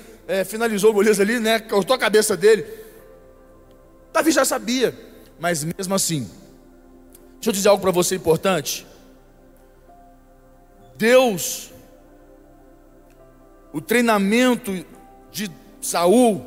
finalizou 0.47 0.92
Golias 0.92 1.18
ali, 1.20 1.40
né? 1.40 1.58
Cortou 1.58 1.97
a 1.97 1.99
cabeça 1.99 2.37
dele. 2.37 2.66
Davi 4.12 4.30
já 4.30 4.44
sabia, 4.44 4.94
mas 5.38 5.64
mesmo 5.64 5.95
assim, 5.95 6.30
deixa 7.35 7.50
eu 7.50 7.52
dizer 7.52 7.68
algo 7.68 7.80
para 7.80 7.90
você 7.90 8.16
importante. 8.16 8.87
Deus 10.97 11.71
o 13.73 13.80
treinamento 13.80 14.85
de 15.30 15.50
Saul, 15.80 16.45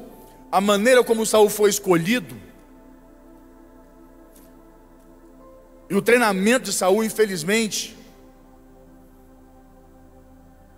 a 0.52 0.60
maneira 0.60 1.04
como 1.04 1.26
Saul 1.26 1.50
foi 1.50 1.70
escolhido, 1.70 2.36
e 5.90 5.96
o 5.96 6.02
treinamento 6.02 6.66
de 6.66 6.74
Saul, 6.74 7.04
infelizmente, 7.04 7.98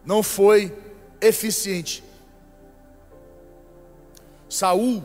não 0.05 0.24
foi 0.24 0.75
eficiente. 1.22 2.03
Saul, 4.50 5.03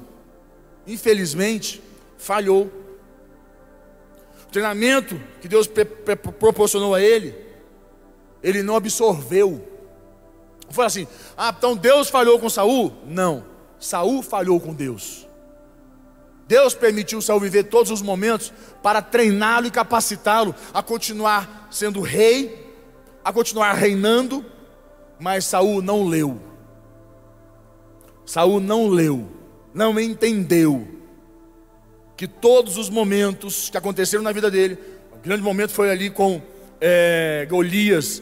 infelizmente, 0.87 1.83
falhou. 2.17 2.73
Treinamento 4.51 5.21
que 5.41 5.49
Deus 5.49 5.69
proporcionou 6.39 6.95
a 6.95 7.01
ele, 7.01 7.35
ele 8.43 8.63
não 8.63 8.77
absorveu. 8.77 9.67
Foi 10.71 10.85
assim: 10.85 11.07
ah, 11.37 11.55
então 11.57 11.77
Deus 11.77 12.09
falhou 12.09 12.39
com 12.39 12.49
Saul? 12.49 12.93
Não, 13.07 13.45
Saul 13.79 14.23
falhou 14.23 14.59
com 14.61 14.73
Deus. 14.73 15.27
Deus 16.47 16.75
permitiu 16.75 17.21
Saul 17.21 17.41
viver 17.41 17.65
todos 17.65 17.91
os 17.91 18.01
momentos 18.01 18.53
para 18.83 19.03
treiná-lo 19.03 19.67
e 19.67 19.71
capacitá-lo 19.71 20.55
a 20.73 20.83
continuar 20.83 21.69
sendo 21.71 22.01
rei, 22.01 22.75
a 23.23 23.31
continuar 23.31 23.75
reinando, 23.75 24.45
mas 25.21 25.45
Saul 25.45 25.83
não 25.83 26.09
leu. 26.09 26.41
Saul 28.25 28.61
não 28.61 28.89
leu, 28.89 29.29
não 29.75 30.01
entendeu 30.01 30.98
que 32.19 32.27
todos 32.27 32.77
os 32.77 32.91
momentos 32.91 33.71
que 33.71 33.77
aconteceram 33.77 34.25
na 34.25 34.33
vida 34.33 34.51
dele, 34.51 34.77
o 35.13 35.19
grande 35.19 35.41
momento 35.41 35.71
foi 35.71 35.89
ali 35.89 36.11
com 36.11 36.43
é, 36.81 37.47
Golias, 37.49 38.21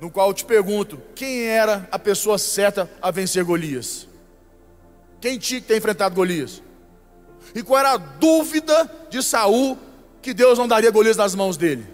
no 0.00 0.10
qual 0.10 0.28
eu 0.28 0.34
te 0.34 0.42
pergunto: 0.42 0.98
quem 1.14 1.42
era 1.42 1.86
a 1.92 1.98
pessoa 1.98 2.38
certa 2.38 2.90
a 3.00 3.10
vencer 3.10 3.44
Golias? 3.44 4.08
Quem 5.20 5.38
tinha 5.38 5.60
que 5.60 5.66
ter 5.66 5.76
enfrentado 5.76 6.14
Golias? 6.14 6.62
E 7.54 7.62
qual 7.62 7.78
era 7.78 7.92
a 7.92 7.96
dúvida 7.98 8.90
de 9.10 9.22
Saul 9.22 9.76
que 10.22 10.32
Deus 10.32 10.58
não 10.58 10.66
daria 10.66 10.90
Golias 10.90 11.18
nas 11.18 11.34
mãos 11.34 11.58
dele? 11.58 11.86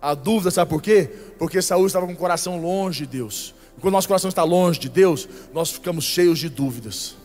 A 0.00 0.14
dúvida, 0.14 0.50
sabe 0.50 0.70
por 0.70 0.80
quê? 0.80 1.10
Porque 1.38 1.60
Saul 1.60 1.86
estava 1.86 2.06
com 2.06 2.14
o 2.14 2.16
coração 2.16 2.58
longe 2.58 3.00
de 3.00 3.18
Deus. 3.18 3.54
E 3.76 3.82
quando 3.82 3.92
nosso 3.92 4.08
coração 4.08 4.30
está 4.30 4.44
longe 4.44 4.80
de 4.80 4.88
Deus, 4.88 5.28
nós 5.52 5.70
ficamos 5.70 6.06
cheios 6.06 6.38
de 6.38 6.48
dúvidas. 6.48 7.20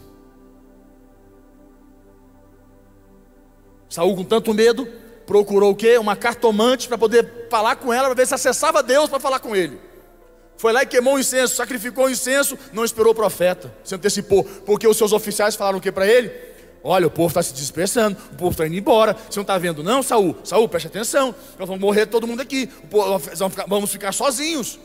Saul 3.97 4.15
com 4.15 4.23
tanto 4.23 4.53
medo, 4.53 4.87
procurou 5.25 5.71
o 5.71 5.75
quê? 5.75 5.97
Uma 5.97 6.15
cartomante 6.15 6.87
para 6.87 6.99
poder 6.99 7.47
falar 7.49 7.77
com 7.77 7.91
ela, 7.91 8.05
para 8.05 8.13
ver 8.13 8.27
se 8.27 8.35
acessava 8.35 8.83
Deus 8.83 9.09
para 9.09 9.19
falar 9.19 9.39
com 9.39 9.55
ele. 9.55 9.81
Foi 10.55 10.71
lá 10.71 10.83
e 10.83 10.85
queimou 10.85 11.15
o 11.15 11.19
incenso, 11.19 11.55
sacrificou 11.55 12.05
o 12.05 12.09
incenso, 12.11 12.55
não 12.71 12.85
esperou 12.85 13.11
o 13.11 13.15
profeta, 13.15 13.73
se 13.83 13.95
antecipou, 13.95 14.43
porque 14.43 14.87
os 14.87 14.95
seus 14.95 15.13
oficiais 15.13 15.55
falaram 15.55 15.79
o 15.79 15.81
que 15.81 15.91
para 15.91 16.05
ele? 16.05 16.31
Olha, 16.83 17.07
o 17.07 17.09
povo 17.09 17.29
está 17.29 17.41
se 17.41 17.55
dispersando, 17.55 18.15
o 18.33 18.35
povo 18.35 18.51
está 18.51 18.67
indo 18.67 18.75
embora. 18.75 19.15
Você 19.27 19.39
não 19.39 19.41
está 19.41 19.57
vendo, 19.57 19.81
não, 19.81 20.03
Saul? 20.03 20.35
Saul, 20.43 20.69
preste 20.69 20.85
atenção. 20.85 21.33
Nós 21.57 21.67
vamos 21.67 21.81
morrer 21.81 22.05
todo 22.05 22.27
mundo 22.27 22.41
aqui. 22.41 22.69
Ficar, 23.49 23.65
vamos 23.65 23.91
ficar 23.91 24.11
sozinhos. 24.11 24.79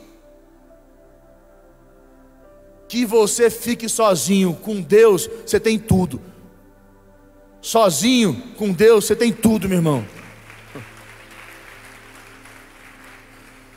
Que 2.89 3.05
você 3.05 3.51
fique 3.51 3.91
sozinho 3.91 4.55
com 4.55 4.81
Deus, 4.81 5.29
você 5.45 5.61
tem 5.61 5.79
tudo. 5.79 6.32
Sozinho 7.63 8.35
com 8.57 8.73
Deus, 8.73 9.05
você 9.05 9.15
tem 9.15 9.33
tudo, 9.33 9.69
meu 9.69 9.79
irmão. 9.79 10.05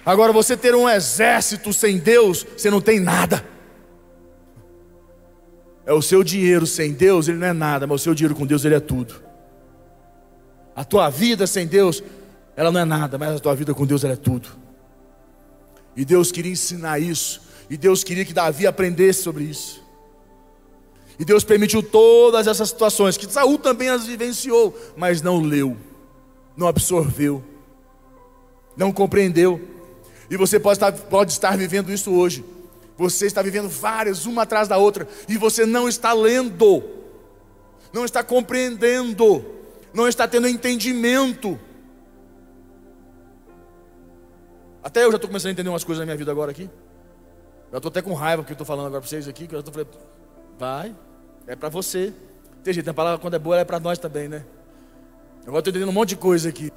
Agora, 0.03 0.33
você 0.33 0.57
ter 0.57 0.73
um 0.73 0.89
exército 0.89 1.71
sem 1.71 1.99
Deus, 1.99 2.45
você 2.57 2.71
não 2.71 2.81
tem 2.81 2.99
nada. 2.99 3.45
É 5.85 5.93
o 5.93 6.01
seu 6.01 6.23
dinheiro 6.23 6.65
sem 6.65 6.93
Deus, 6.93 7.27
ele 7.27 7.37
não 7.37 7.47
é 7.47 7.53
nada, 7.53 7.85
mas 7.85 8.01
o 8.01 8.03
seu 8.03 8.15
dinheiro 8.15 8.33
com 8.33 8.45
Deus, 8.45 8.65
ele 8.65 8.73
é 8.73 8.79
tudo. 8.79 9.21
A 10.75 10.83
tua 10.83 11.07
vida 11.11 11.45
sem 11.45 11.67
Deus, 11.67 12.03
ela 12.55 12.71
não 12.71 12.79
é 12.79 12.85
nada, 12.85 13.19
mas 13.19 13.35
a 13.35 13.39
tua 13.39 13.55
vida 13.55 13.71
com 13.71 13.85
Deus, 13.85 14.03
ela 14.03 14.13
é 14.13 14.17
tudo. 14.17 14.49
E 15.95 16.03
Deus 16.03 16.31
queria 16.31 16.51
ensinar 16.51 16.99
isso, 16.99 17.41
e 17.69 17.77
Deus 17.77 18.03
queria 18.03 18.25
que 18.25 18.33
Davi 18.33 18.65
aprendesse 18.65 19.21
sobre 19.21 19.43
isso. 19.43 19.84
E 21.17 21.24
Deus 21.24 21.43
permitiu 21.43 21.81
todas 21.81 22.48
essas 22.48 22.69
situações, 22.69 23.17
que 23.17 23.31
Saul 23.31 23.57
também 23.57 23.89
as 23.89 24.05
vivenciou, 24.05 24.77
mas 24.98 25.22
não 25.22 25.41
leu, 25.41 25.77
não 26.57 26.67
absorveu, 26.67 27.43
não 28.75 28.91
compreendeu. 28.91 29.62
E 30.29 30.36
você 30.36 30.60
pode 30.60 30.77
estar, 30.77 30.91
pode 30.91 31.31
estar 31.31 31.57
vivendo 31.57 31.91
isso 31.91 32.12
hoje. 32.12 32.43
Você 32.98 33.25
está 33.25 33.41
vivendo 33.41 33.69
várias, 33.69 34.25
uma 34.25 34.43
atrás 34.43 34.67
da 34.67 34.77
outra, 34.77 35.07
e 35.27 35.38
você 35.38 35.65
não 35.65 35.88
está 35.88 36.13
lendo, 36.13 36.84
não 37.93 38.05
está 38.05 38.24
compreendendo, 38.24 39.45
não 39.93 40.07
está 40.07 40.27
tendo 40.27 40.48
entendimento. 40.48 41.60
Até 44.84 45.03
eu 45.03 45.12
já 45.12 45.15
estou 45.15 45.29
começando 45.29 45.50
a 45.50 45.51
entender 45.53 45.69
umas 45.69 45.84
coisas 45.84 46.00
na 46.01 46.05
minha 46.05 46.17
vida 46.17 46.31
agora 46.31 46.51
aqui. 46.51 46.69
Já 47.72 47.77
estou 47.77 47.89
até 47.89 48.01
com 48.01 48.13
raiva 48.13 48.43
porque 48.43 48.53
eu 48.53 48.55
estou 48.55 48.67
falando 48.67 48.88
agora 48.88 49.01
para 49.01 49.10
vocês 49.10 49.27
aqui, 49.27 49.48
que 49.48 49.55
eu 49.55 49.60
já 49.60 49.67
estou 49.67 49.74
falando, 49.74 49.89
vai, 50.57 50.95
é 51.47 51.55
para 51.55 51.69
você. 51.69 52.13
Tem 52.63 52.74
jeito, 52.74 52.89
a 52.89 52.93
palavra 52.93 53.19
quando 53.19 53.35
é 53.35 53.39
boa, 53.39 53.59
é 53.59 53.63
para 53.63 53.79
nós 53.79 54.00
também, 54.00 54.27
né? 54.27 54.43
Agora 55.43 55.59
estou 55.59 55.71
entendendo 55.71 55.89
um 55.89 55.93
monte 55.93 56.09
de 56.09 56.15
coisa 56.15 56.50
aqui. 56.50 56.71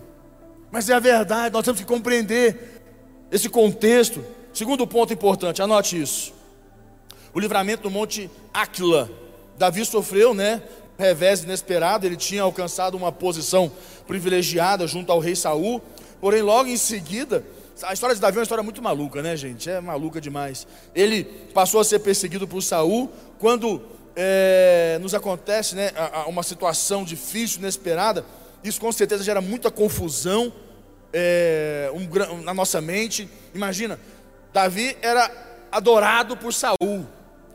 Mas 0.70 0.88
é 0.90 0.94
a 0.94 1.00
verdade, 1.00 1.52
nós 1.52 1.64
temos 1.64 1.80
que 1.80 1.86
compreender 1.86 2.82
esse 3.30 3.48
contexto. 3.48 4.22
Segundo 4.52 4.86
ponto 4.86 5.12
importante, 5.12 5.62
anote 5.62 6.00
isso. 6.00 6.34
O 7.32 7.40
livramento 7.40 7.84
do 7.84 7.90
Monte 7.90 8.30
Aquila. 8.52 9.10
Davi 9.56 9.84
sofreu, 9.84 10.34
né? 10.34 10.62
Revés 10.98 11.42
inesperado, 11.44 12.06
ele 12.06 12.16
tinha 12.16 12.42
alcançado 12.42 12.96
uma 12.96 13.12
posição 13.12 13.70
privilegiada 14.06 14.86
junto 14.86 15.12
ao 15.12 15.20
rei 15.20 15.36
Saul, 15.36 15.80
porém 16.20 16.42
logo 16.42 16.68
em 16.68 16.76
seguida, 16.76 17.44
a 17.82 17.92
história 17.92 18.14
de 18.14 18.20
Davi 18.20 18.36
é 18.36 18.40
uma 18.40 18.42
história 18.42 18.64
muito 18.64 18.82
maluca, 18.82 19.22
né, 19.22 19.36
gente? 19.36 19.70
É 19.70 19.80
maluca 19.80 20.20
demais. 20.20 20.66
Ele 20.94 21.22
passou 21.54 21.80
a 21.80 21.84
ser 21.84 22.00
perseguido 22.00 22.48
por 22.48 22.60
Saul 22.60 23.08
quando 23.38 23.80
é, 24.16 24.98
nos 25.00 25.14
acontece, 25.14 25.76
né, 25.76 25.92
uma 26.26 26.42
situação 26.42 27.04
difícil, 27.04 27.60
inesperada. 27.60 28.24
Isso 28.64 28.80
com 28.80 28.90
certeza 28.90 29.22
gera 29.22 29.40
muita 29.40 29.70
confusão 29.70 30.52
é, 31.12 31.90
um, 31.94 32.42
na 32.42 32.52
nossa 32.52 32.80
mente. 32.80 33.28
Imagina, 33.54 33.98
Davi 34.52 34.96
era 35.00 35.30
adorado 35.70 36.36
por 36.36 36.52
Saul, 36.52 37.06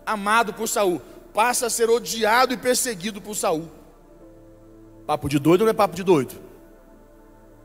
amado 0.05 0.53
por 0.53 0.67
Saul, 0.67 1.01
passa 1.33 1.67
a 1.67 1.69
ser 1.69 1.89
odiado 1.89 2.53
e 2.53 2.57
perseguido 2.57 3.21
por 3.21 3.35
Saul. 3.35 3.69
Papo 5.05 5.27
de 5.27 5.39
doido 5.39 5.65
não 5.65 5.71
é 5.71 5.73
papo 5.73 5.95
de 5.95 6.03
doido. 6.03 6.35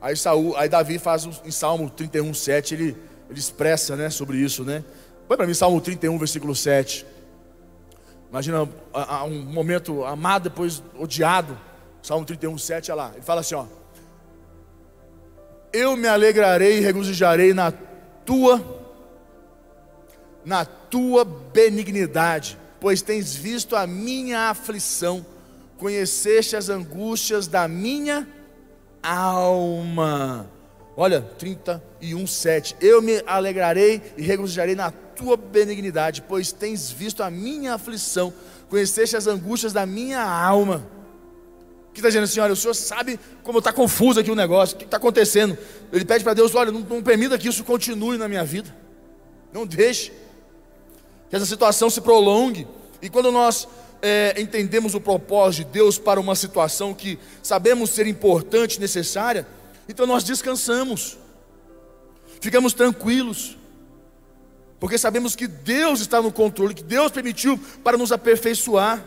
Aí 0.01 0.17
Saul, 0.17 0.57
aí 0.57 0.69
Davi 0.69 0.99
faz 0.99 1.29
em 1.45 1.51
Salmo 1.51 1.89
31, 1.91 2.35
7, 2.35 2.75
ele, 2.75 2.97
ele 3.31 3.39
expressa 3.39 3.95
né, 3.95 4.11
sobre 4.11 4.39
isso, 4.39 4.65
né? 4.65 4.85
Põe 5.29 5.37
para 5.37 5.47
mim 5.47 5.55
Salmo 5.55 5.81
31, 5.81 6.19
versículo 6.19 6.55
7. 6.55 7.07
Imagina 8.31 8.69
um 9.27 9.43
momento 9.43 10.05
amado, 10.05 10.45
depois 10.45 10.83
odiado. 10.99 11.59
Salmo 12.03 12.25
31, 12.25 12.59
7, 12.59 12.93
olha 12.93 13.03
lá. 13.03 13.11
Ele 13.15 13.23
fala 13.23 13.41
assim: 13.41 13.55
ó. 13.55 13.67
Eu 15.73 15.97
me 15.97 16.09
alegrarei 16.09 16.79
e 16.79 16.81
regozijarei 16.81 17.53
na 17.53 17.73
tua, 18.25 18.63
na 20.45 20.65
tua 20.65 21.25
benignidade, 21.25 22.59
pois 22.81 23.03
tens 23.03 23.35
visto 23.35 23.77
a 23.77 23.87
minha 23.87 24.51
aflição, 24.51 25.25
conheceste 25.77 26.57
as 26.57 26.69
angústias 26.69 27.47
da 27.47 27.69
minha 27.69 28.27
alma. 29.03 30.49
Olha, 30.97 31.21
31, 31.21 32.27
7. 32.27 32.77
Eu 32.81 33.01
me 33.01 33.23
alegrarei 33.27 34.03
e 34.17 34.23
regozijarei 34.23 34.75
na 34.75 34.91
tua 35.19 35.37
benignidade, 35.37 36.23
pois 36.23 36.53
tens 36.53 36.91
visto 36.91 37.23
a 37.23 37.31
minha 37.31 37.75
aflição, 37.75 38.33
conheceste 38.71 39.17
as 39.17 39.27
angústias 39.27 39.73
da 39.73 39.85
minha 39.85 40.23
alma. 40.23 40.87
Que 41.93 41.99
está 41.99 42.09
dizendo 42.09 42.25
assim: 42.25 42.39
olha, 42.39 42.53
o 42.53 42.57
senhor 42.57 42.75
sabe 42.75 43.19
como 43.43 43.59
está 43.59 43.73
confuso 43.73 44.21
aqui 44.21 44.31
o 44.31 44.37
negócio, 44.37 44.77
o 44.77 44.79
que 44.79 44.85
está 44.85 44.97
acontecendo. 44.97 45.59
Ele 45.93 46.05
pede 46.05 46.23
para 46.23 46.35
Deus: 46.35 46.55
olha, 46.55 46.71
não, 46.71 46.81
não 46.81 47.03
permita 47.03 47.37
que 47.37 47.49
isso 47.49 47.65
continue 47.65 48.17
na 48.17 48.29
minha 48.29 48.45
vida, 48.45 48.75
não 49.53 49.67
deixe 49.67 50.13
que 51.29 51.35
essa 51.35 51.47
situação 51.47 51.91
se 51.91 52.01
prolongue. 52.01 52.67
E 53.03 53.11
quando 53.11 53.33
nós 53.33 53.67
é, 54.01 54.41
entendemos 54.41 54.95
o 54.95 55.01
propósito 55.01 55.67
de 55.67 55.73
Deus 55.73 55.99
para 55.99 56.21
uma 56.21 56.37
situação 56.37 56.95
que 56.95 57.19
sabemos 57.43 57.91
ser 57.91 58.07
importante, 58.07 58.81
necessária, 58.81 59.47
então 59.89 60.07
nós 60.07 60.23
descansamos, 60.23 61.19
ficamos 62.41 62.73
tranquilos, 62.73 63.57
porque 64.81 64.97
sabemos 64.97 65.35
que 65.35 65.47
Deus 65.47 66.01
está 66.01 66.23
no 66.23 66.31
controle, 66.31 66.75
que 66.75 66.85
Deus 66.85 67.11
permitiu 67.11 67.59
para 67.83 67.97
nos 67.97 68.13
aperfeiçoar. 68.13 69.05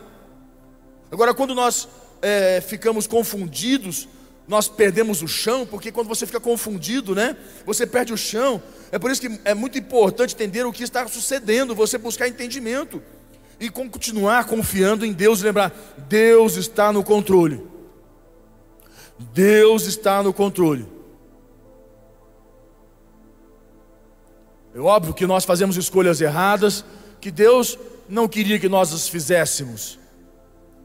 Agora, 1.09 1.33
quando 1.33 1.55
nós 1.55 1.87
é, 2.21 2.61
ficamos 2.61 3.07
confundidos, 3.07 4.07
nós 4.47 4.67
perdemos 4.67 5.21
o 5.21 5.27
chão, 5.27 5.65
porque 5.65 5.91
quando 5.91 6.07
você 6.07 6.25
fica 6.25 6.39
confundido, 6.39 7.15
né, 7.15 7.37
você 7.65 7.87
perde 7.87 8.13
o 8.13 8.17
chão. 8.17 8.61
É 8.91 8.99
por 8.99 9.09
isso 9.09 9.21
que 9.21 9.39
é 9.45 9.53
muito 9.53 9.77
importante 9.77 10.33
entender 10.35 10.65
o 10.65 10.73
que 10.73 10.83
está 10.83 11.07
sucedendo, 11.07 11.73
você 11.73 11.97
buscar 11.97 12.27
entendimento 12.27 13.01
e 13.59 13.69
continuar 13.69 14.45
confiando 14.45 15.05
em 15.05 15.13
Deus 15.13 15.39
e 15.39 15.43
lembrar: 15.43 15.71
Deus 16.09 16.57
está 16.57 16.91
no 16.91 17.03
controle. 17.03 17.63
Deus 19.33 19.85
está 19.85 20.21
no 20.21 20.33
controle. 20.33 20.85
É 24.73 24.79
óbvio 24.79 25.13
que 25.13 25.27
nós 25.27 25.43
fazemos 25.43 25.75
escolhas 25.77 26.21
erradas, 26.21 26.85
que 27.19 27.29
Deus 27.29 27.77
não 28.07 28.27
queria 28.27 28.59
que 28.59 28.69
nós 28.69 28.93
as 28.93 29.07
fizéssemos. 29.07 29.99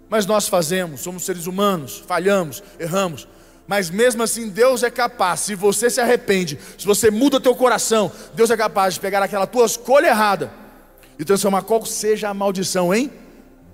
Mas 0.09 0.27
nós 0.27 0.49
fazemos, 0.49 1.01
somos 1.01 1.25
seres 1.25 1.47
humanos, 1.47 2.03
falhamos, 2.07 2.63
erramos. 2.79 3.27
Mas 3.67 3.91
mesmo 3.91 4.23
assim, 4.23 4.49
Deus 4.49 4.83
é 4.83 4.91
capaz, 4.91 5.41
se 5.41 5.55
você 5.55 5.91
se 5.91 6.01
arrepende, 6.01 6.59
se 6.79 6.87
você 6.87 7.11
muda 7.11 7.41
teu 7.41 7.55
coração, 7.55 8.13
Deus 8.35 8.51
é 8.51 8.57
capaz 8.57 8.95
de 8.95 9.01
pegar 9.01 9.23
aquela 9.23 9.47
tua 9.47 9.67
escolha 9.67 10.07
errada 10.09 10.53
e 11.19 11.25
transformar 11.25 11.63
qual 11.63 11.85
seja 11.85 12.29
a 12.29 12.35
maldição 12.35 12.95
em 12.95 13.11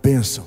bênção. 0.03 0.47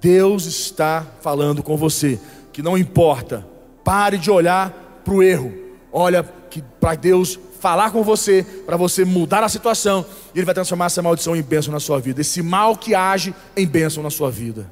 Deus 0.00 0.46
está 0.46 1.06
falando 1.20 1.62
com 1.62 1.76
você 1.76 2.18
que 2.52 2.62
não 2.62 2.76
importa, 2.76 3.46
pare 3.84 4.18
de 4.18 4.30
olhar 4.30 5.00
para 5.04 5.14
o 5.14 5.22
erro, 5.22 5.69
olha 5.92 6.22
que 6.50 6.62
para 6.80 6.94
Deus 6.94 7.38
falar 7.60 7.90
com 7.90 8.02
você, 8.02 8.42
para 8.64 8.76
você 8.76 9.04
mudar 9.04 9.44
a 9.44 9.48
situação, 9.48 10.04
e 10.34 10.38
Ele 10.38 10.46
vai 10.46 10.54
transformar 10.54 10.86
essa 10.86 11.02
maldição 11.02 11.36
em 11.36 11.42
bênção 11.42 11.72
na 11.72 11.80
sua 11.80 12.00
vida, 12.00 12.20
esse 12.20 12.42
mal 12.42 12.76
que 12.76 12.94
age 12.94 13.34
em 13.56 13.66
bênção 13.66 14.02
na 14.02 14.10
sua 14.10 14.30
vida. 14.30 14.70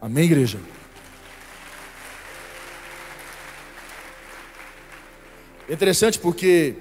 Amém, 0.00 0.24
igreja? 0.24 0.58
É 5.68 5.74
interessante 5.74 6.18
porque 6.18 6.74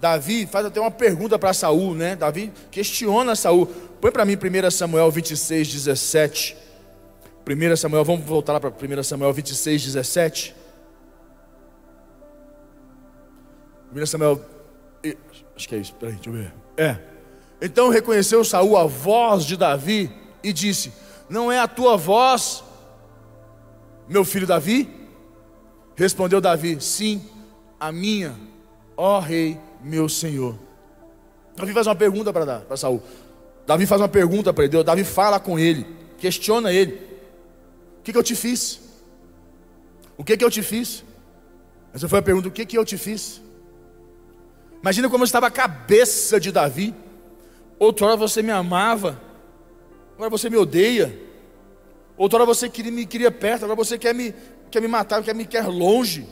Davi 0.00 0.46
faz 0.46 0.64
até 0.64 0.80
uma 0.80 0.90
pergunta 0.90 1.38
para 1.38 1.52
Saul, 1.52 1.94
né? 1.94 2.14
Davi 2.14 2.52
questiona 2.70 3.34
Saul. 3.34 3.66
Põe 4.00 4.12
para 4.12 4.24
mim 4.24 4.36
1 4.36 4.70
Samuel 4.70 5.10
26, 5.10 5.68
17. 5.68 6.56
1 7.46 7.76
Samuel, 7.76 8.04
vamos 8.04 8.24
voltar 8.24 8.52
lá 8.52 8.60
para 8.60 8.70
1 8.70 9.02
Samuel 9.02 9.32
26, 9.32 9.84
17. 9.84 10.54
1 14.00 14.06
Samuel 14.06 14.40
Acho 15.58 15.68
que 15.68 15.74
é 15.74 15.78
isso, 15.78 15.92
peraí, 15.94 16.14
deixa 16.14 16.30
eu 16.30 16.32
ver. 16.32 16.54
É. 16.76 16.96
Então 17.60 17.88
reconheceu 17.88 18.44
Saul 18.44 18.76
a 18.76 18.84
voz 18.84 19.44
de 19.44 19.56
Davi 19.56 20.08
e 20.40 20.52
disse: 20.52 20.92
Não 21.28 21.50
é 21.50 21.58
a 21.58 21.66
tua 21.66 21.96
voz, 21.96 22.62
meu 24.08 24.24
filho 24.24 24.46
Davi? 24.46 24.88
Respondeu 25.96 26.40
Davi: 26.40 26.80
Sim, 26.80 27.28
a 27.80 27.90
minha, 27.90 28.36
ó 28.96 29.18
rei, 29.18 29.58
meu 29.82 30.08
senhor. 30.08 30.56
Davi 31.56 31.72
faz 31.72 31.88
uma 31.88 31.96
pergunta 31.96 32.32
para 32.32 32.76
Saul. 32.76 33.02
Davi 33.66 33.84
faz 33.84 34.00
uma 34.00 34.08
pergunta 34.08 34.54
para 34.54 34.62
ele. 34.62 34.84
Davi 34.84 35.02
fala 35.02 35.40
com 35.40 35.58
ele, 35.58 35.84
questiona 36.18 36.72
ele: 36.72 36.92
O 37.98 38.02
que, 38.04 38.12
que 38.12 38.18
eu 38.18 38.22
te 38.22 38.36
fiz? 38.36 38.80
O 40.16 40.22
que, 40.22 40.36
que 40.36 40.44
eu 40.44 40.50
te 40.52 40.62
fiz? 40.62 41.02
Essa 41.92 42.08
foi 42.08 42.20
a 42.20 42.22
pergunta: 42.22 42.46
O 42.46 42.52
que, 42.52 42.64
que 42.64 42.78
eu 42.78 42.84
te 42.84 42.96
fiz? 42.96 43.42
Imagina 44.80 45.08
como 45.08 45.24
estava 45.24 45.48
a 45.48 45.50
cabeça 45.50 46.38
de 46.38 46.52
Davi. 46.52 46.94
Outrora 47.78 48.16
você 48.16 48.42
me 48.42 48.50
amava, 48.50 49.20
agora 50.14 50.30
você 50.30 50.48
me 50.48 50.56
odeia. 50.56 51.16
Outrora 52.16 52.44
você 52.44 52.68
queria, 52.68 52.90
me 52.90 53.06
queria 53.06 53.30
perto, 53.30 53.64
agora 53.64 53.76
você 53.76 53.96
quer 53.96 54.14
me, 54.14 54.34
quer 54.70 54.80
me 54.80 54.88
matar, 54.88 55.22
quer 55.22 55.34
me 55.34 55.44
quer 55.44 55.66
longe. 55.66 56.26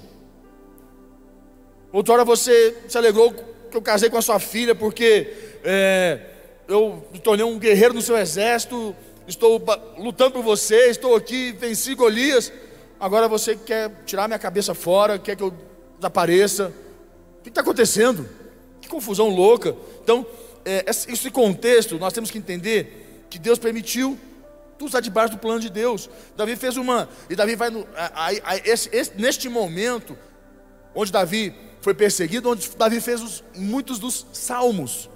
Outrora 1.93 2.25
você 2.25 2.77
se 2.89 2.99
alegrou 2.99 3.33
que 3.33 3.77
eu 3.77 3.83
casei 3.83 4.11
com 4.11 4.19
a 4.19 4.23
sua 4.23 4.41
filha 4.41 4.75
porque 4.75 5.33
é, 5.65 6.21
eu 6.67 7.07
me 7.13 7.19
tornei 7.21 7.45
um 7.45 7.59
guerreiro 7.59 7.95
no 7.95 8.03
seu 8.03 8.17
exército, 8.17 8.95
estou 9.29 9.63
lutando 9.97 10.33
por 10.33 10.43
você, 10.43 10.89
estou 10.89 11.15
aqui, 11.15 11.53
venci 11.53 11.95
Golias. 11.95 12.53
Agora 12.99 13.29
você 13.29 13.55
quer 13.55 14.03
tirar 14.05 14.27
minha 14.27 14.39
cabeça 14.39 14.75
fora, 14.75 15.19
quer 15.19 15.37
que 15.37 15.43
eu 15.43 15.53
desapareça 15.99 16.73
que 17.47 17.51
está 17.51 17.61
acontecendo? 17.61 18.29
Que 18.81 18.89
confusão 18.89 19.29
louca. 19.29 19.77
Então, 20.03 20.27
é, 20.65 20.85
esse 20.89 21.31
contexto, 21.31 21.97
nós 21.97 22.13
temos 22.13 22.29
que 22.31 22.39
entender 22.39 23.25
que 23.31 23.39
Deus 23.39 23.57
permitiu, 23.59 24.19
tudo 24.77 24.89
está 24.89 25.01
debaixo 25.01 25.35
do 25.35 25.39
plano 25.39 25.61
de 25.61 25.71
Deus. 25.71 26.11
Davi 26.37 26.57
fez 26.57 26.77
uma, 26.77 27.09
e 27.31 27.37
Davi 27.37 27.55
vai, 27.55 27.71
no, 27.71 27.87
a, 27.97 28.27
a, 28.27 28.27
a, 28.27 28.57
esse, 28.65 28.89
esse, 28.93 29.13
neste 29.17 29.49
momento, 29.49 30.19
onde 30.93 31.13
Davi 31.13 31.55
foi 31.81 31.95
perseguido, 31.95 32.51
onde 32.51 32.69
Davi 32.77 33.01
fez 33.01 33.23
os, 33.23 33.45
muitos 33.55 34.01
dos 34.01 34.27
salmos. 34.33 35.09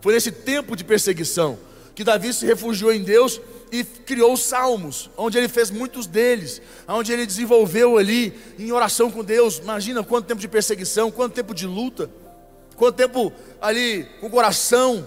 Foi 0.00 0.14
nesse 0.14 0.32
tempo 0.32 0.74
de 0.74 0.82
perseguição 0.82 1.58
que 1.98 2.04
Davi 2.04 2.32
se 2.32 2.46
refugiou 2.46 2.92
em 2.92 3.02
Deus 3.02 3.40
e 3.72 3.82
criou 3.82 4.32
os 4.32 4.44
salmos, 4.44 5.10
onde 5.16 5.36
ele 5.36 5.48
fez 5.48 5.68
muitos 5.68 6.06
deles, 6.06 6.62
onde 6.86 7.12
ele 7.12 7.26
desenvolveu 7.26 7.98
ali 7.98 8.32
em 8.56 8.70
oração 8.70 9.10
com 9.10 9.24
Deus. 9.24 9.58
Imagina 9.58 10.04
quanto 10.04 10.26
tempo 10.26 10.40
de 10.40 10.46
perseguição, 10.46 11.10
quanto 11.10 11.32
tempo 11.32 11.52
de 11.52 11.66
luta, 11.66 12.08
quanto 12.76 12.94
tempo 12.94 13.32
ali 13.60 14.06
com 14.20 14.28
o 14.28 14.30
coração 14.30 15.04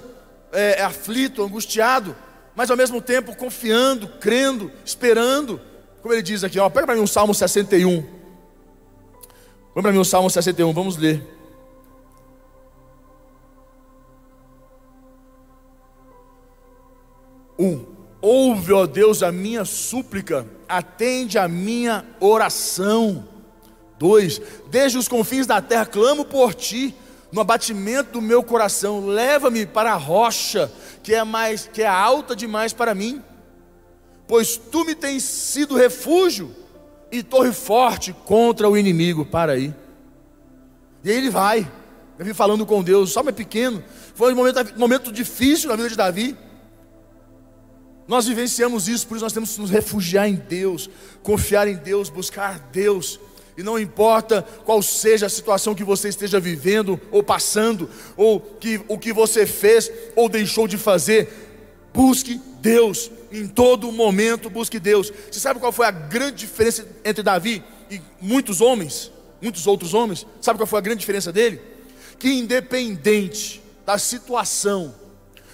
é, 0.51 0.81
é 0.81 0.83
aflito, 0.83 1.41
angustiado, 1.41 2.13
mas 2.53 2.69
ao 2.69 2.75
mesmo 2.75 3.01
tempo 3.01 3.37
confiando, 3.37 4.09
crendo, 4.19 4.69
esperando. 4.83 5.61
Como 6.01 6.13
ele 6.13 6.21
diz 6.21 6.43
aqui, 6.43 6.59
ó, 6.59 6.69
pega 6.69 6.87
para 6.87 6.95
mim 6.95 7.01
um 7.01 7.07
Salmo 7.07 7.33
61. 7.33 8.05
Põe 9.73 9.81
para 9.81 9.93
mim 9.93 9.99
o 9.99 10.03
Salmo 10.03 10.29
61, 10.29 10.73
vamos 10.73 10.97
ler. 10.97 11.23
Um, 17.61 17.85
ouve, 18.19 18.73
ó 18.73 18.87
Deus, 18.87 19.21
a 19.21 19.31
minha 19.31 19.63
súplica, 19.65 20.47
atende 20.67 21.37
a 21.37 21.47
minha 21.47 22.03
oração. 22.19 23.27
Dois, 23.99 24.41
desde 24.71 24.97
os 24.97 25.07
confins 25.07 25.45
da 25.45 25.61
terra 25.61 25.85
clamo 25.85 26.25
por 26.25 26.55
ti, 26.55 26.95
no 27.31 27.39
abatimento 27.39 28.13
do 28.13 28.21
meu 28.21 28.41
coração, 28.41 29.05
leva-me 29.05 29.67
para 29.67 29.93
a 29.93 29.95
rocha 29.95 30.71
que 31.03 31.13
é 31.13 31.23
mais 31.23 31.69
que 31.71 31.83
é 31.83 31.87
alta 31.87 32.35
demais 32.35 32.73
para 32.73 32.95
mim, 32.95 33.21
pois 34.27 34.57
tu 34.57 34.83
me 34.83 34.95
tens 34.95 35.21
sido 35.21 35.77
refúgio 35.77 36.49
e 37.11 37.21
torre 37.21 37.51
forte 37.51 38.11
contra 38.25 38.67
o 38.67 38.75
inimigo. 38.75 39.23
Para 39.23 39.51
aí. 39.51 39.71
E 41.03 41.11
aí 41.11 41.17
ele 41.17 41.29
vai, 41.29 41.71
Davi 42.17 42.33
falando 42.33 42.65
com 42.65 42.81
Deus, 42.81 43.11
só 43.11 43.21
é 43.21 43.31
pequeno, 43.31 43.83
foi 44.15 44.33
um 44.33 44.35
momento, 44.35 44.73
um 44.75 44.79
momento 44.79 45.11
difícil 45.11 45.69
na 45.69 45.75
vida 45.75 45.89
de 45.89 45.95
Davi. 45.95 46.35
Nós 48.07 48.25
vivenciamos 48.27 48.87
isso, 48.87 49.07
por 49.07 49.15
isso 49.15 49.23
nós 49.23 49.33
temos 49.33 49.53
que 49.53 49.61
nos 49.61 49.69
refugiar 49.69 50.27
em 50.27 50.35
Deus, 50.35 50.89
confiar 51.23 51.67
em 51.67 51.75
Deus, 51.75 52.09
buscar 52.09 52.59
Deus. 52.71 53.19
E 53.57 53.63
não 53.63 53.77
importa 53.77 54.41
qual 54.65 54.81
seja 54.81 55.25
a 55.25 55.29
situação 55.29 55.75
que 55.75 55.83
você 55.83 56.09
esteja 56.09 56.39
vivendo 56.39 56.99
ou 57.11 57.21
passando, 57.21 57.89
ou 58.15 58.39
que, 58.39 58.81
o 58.87 58.97
que 58.97 59.13
você 59.13 59.45
fez 59.45 59.91
ou 60.15 60.29
deixou 60.29 60.67
de 60.67 60.77
fazer, 60.77 61.29
busque 61.93 62.39
Deus. 62.59 63.11
Em 63.31 63.47
todo 63.47 63.91
momento, 63.91 64.49
busque 64.49 64.79
Deus. 64.79 65.11
Você 65.29 65.39
sabe 65.39 65.59
qual 65.59 65.71
foi 65.71 65.85
a 65.85 65.91
grande 65.91 66.37
diferença 66.37 66.87
entre 67.03 67.23
Davi 67.23 67.63
e 67.89 68.01
muitos 68.19 68.61
homens, 68.61 69.11
muitos 69.41 69.67
outros 69.67 69.93
homens? 69.93 70.25
Sabe 70.41 70.57
qual 70.57 70.67
foi 70.67 70.79
a 70.79 70.81
grande 70.81 70.99
diferença 70.99 71.31
dele? 71.31 71.61
Que 72.19 72.29
independente 72.29 73.61
da 73.85 73.97
situação, 73.97 74.93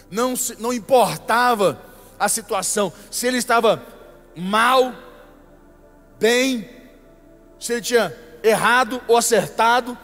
não, 0.10 0.34
não 0.60 0.74
importava 0.74 1.82
a 2.20 2.28
situação, 2.30 2.92
se 3.12 3.28
ele 3.28 3.38
estava 3.38 3.84
mal, 4.36 4.94
bem, 6.20 6.70
se 7.60 7.74
ele 7.74 7.82
tinha 7.82 8.16
errado 8.44 9.02
ou 9.08 9.18
acertado, 9.18 9.98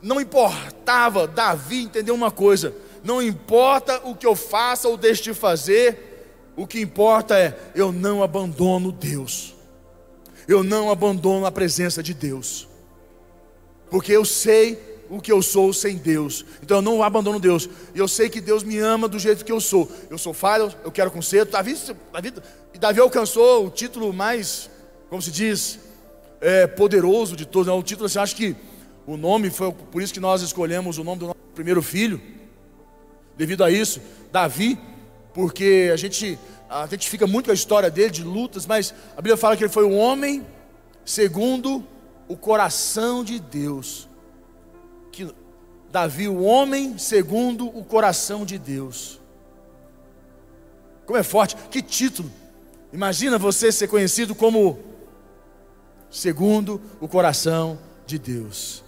não 0.00 0.20
importava. 0.20 1.26
Davi 1.26 1.82
entendeu 1.82 2.14
uma 2.14 2.30
coisa: 2.30 2.74
não 3.02 3.22
importa 3.22 4.00
o 4.04 4.14
que 4.14 4.26
eu 4.26 4.36
faça 4.36 4.88
ou 4.88 4.96
deixe 4.96 5.22
de 5.22 5.34
fazer, 5.34 6.52
o 6.56 6.66
que 6.66 6.80
importa 6.80 7.38
é 7.38 7.58
eu 7.74 7.90
não 7.90 8.22
abandono 8.22 8.92
Deus, 8.92 9.54
eu 10.46 10.62
não 10.62 10.90
abandono 10.90 11.46
a 11.46 11.52
presença 11.52 12.02
de 12.02 12.14
Deus, 12.14 12.68
porque 13.90 14.12
eu 14.12 14.24
sei 14.24 14.93
o 15.08 15.20
que 15.20 15.30
eu 15.30 15.42
sou 15.42 15.72
sem 15.72 15.96
Deus. 15.96 16.44
Então 16.62 16.78
eu 16.78 16.82
não 16.82 17.02
abandono 17.02 17.38
Deus. 17.38 17.68
E 17.94 17.98
eu 17.98 18.08
sei 18.08 18.28
que 18.28 18.40
Deus 18.40 18.62
me 18.62 18.78
ama 18.78 19.08
do 19.08 19.18
jeito 19.18 19.44
que 19.44 19.52
eu 19.52 19.60
sou. 19.60 19.90
Eu 20.10 20.18
sou 20.18 20.32
falho, 20.32 20.72
eu 20.84 20.90
quero 20.90 21.10
conserto. 21.10 21.52
Davi, 21.52 21.76
Davi, 22.12 22.32
Davi 22.78 23.00
alcançou 23.00 23.66
o 23.66 23.70
título 23.70 24.12
mais, 24.12 24.70
como 25.08 25.20
se 25.20 25.30
diz, 25.30 25.78
é, 26.40 26.66
poderoso 26.66 27.36
de 27.36 27.46
todos. 27.46 27.68
É 27.68 27.72
um 27.72 27.82
título 27.82 28.06
assim, 28.06 28.18
acho 28.18 28.36
que 28.36 28.56
o 29.06 29.16
nome 29.16 29.50
foi 29.50 29.72
por 29.72 30.02
isso 30.02 30.12
que 30.12 30.20
nós 30.20 30.42
escolhemos 30.42 30.98
o 30.98 31.04
nome 31.04 31.20
do 31.20 31.26
nosso 31.26 31.38
primeiro 31.54 31.82
filho. 31.82 32.20
Devido 33.36 33.64
a 33.64 33.70
isso, 33.70 34.00
Davi, 34.32 34.78
porque 35.32 35.90
a 35.92 35.96
gente 35.96 36.38
a 36.68 36.86
gente 36.86 37.08
fica 37.08 37.26
muito 37.26 37.46
com 37.46 37.50
a 37.52 37.54
história 37.54 37.88
dele 37.88 38.10
de 38.10 38.24
lutas, 38.24 38.66
mas 38.66 38.92
a 39.12 39.20
Bíblia 39.20 39.36
fala 39.36 39.56
que 39.56 39.62
ele 39.62 39.72
foi 39.72 39.84
um 39.84 39.96
homem 39.96 40.44
segundo 41.04 41.84
o 42.26 42.36
coração 42.36 43.22
de 43.22 43.38
Deus 43.38 44.08
que 45.14 45.34
Davi, 45.90 46.28
o 46.28 46.42
homem 46.42 46.98
segundo 46.98 47.66
o 47.68 47.84
coração 47.84 48.44
de 48.44 48.58
Deus. 48.58 49.20
Como 51.06 51.18
é 51.18 51.22
forte, 51.22 51.56
que 51.70 51.80
título. 51.80 52.30
Imagina 52.92 53.38
você 53.38 53.70
ser 53.70 53.88
conhecido 53.88 54.34
como 54.34 54.78
segundo 56.10 56.80
o 57.00 57.06
coração 57.06 57.78
de 58.06 58.18
Deus. 58.18 58.82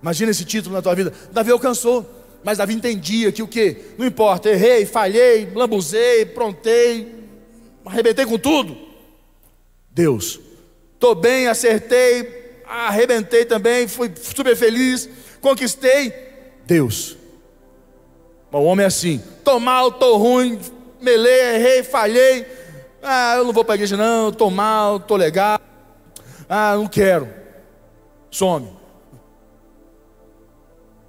Imagina 0.00 0.32
esse 0.32 0.44
título 0.44 0.74
na 0.74 0.82
tua 0.82 0.94
vida. 0.94 1.12
Davi 1.30 1.52
alcançou, 1.52 2.04
mas 2.42 2.58
Davi 2.58 2.74
entendia 2.74 3.30
que 3.30 3.42
o 3.42 3.48
que? 3.48 3.94
Não 3.96 4.06
importa, 4.06 4.50
errei, 4.50 4.84
falhei, 4.84 5.48
lambuzei, 5.54 6.26
prontei, 6.26 7.14
arrebentei 7.84 8.26
com 8.26 8.38
tudo. 8.38 8.76
Deus, 9.90 10.40
estou 10.94 11.14
bem, 11.14 11.46
acertei, 11.46 12.41
arrebentei 12.72 13.44
também, 13.44 13.86
fui 13.86 14.12
super 14.16 14.56
feliz, 14.56 15.08
conquistei 15.40 16.12
Deus. 16.64 17.16
O 18.50 18.58
homem 18.62 18.84
é 18.84 18.86
assim: 18.86 19.22
tô 19.44 19.58
mal, 19.58 19.92
tô 19.92 20.16
ruim, 20.16 20.58
melei, 21.00 21.54
errei, 21.54 21.82
falhei. 21.82 22.46
Ah, 23.02 23.34
eu 23.36 23.44
não 23.44 23.52
vou 23.52 23.64
para 23.64 23.74
a 23.74 23.76
igreja, 23.76 23.96
não, 23.96 24.30
tô 24.30 24.48
mal, 24.48 25.00
tô 25.00 25.16
legal. 25.16 25.58
Ah, 26.48 26.74
não 26.76 26.86
quero. 26.86 27.28
Some. 28.30 28.70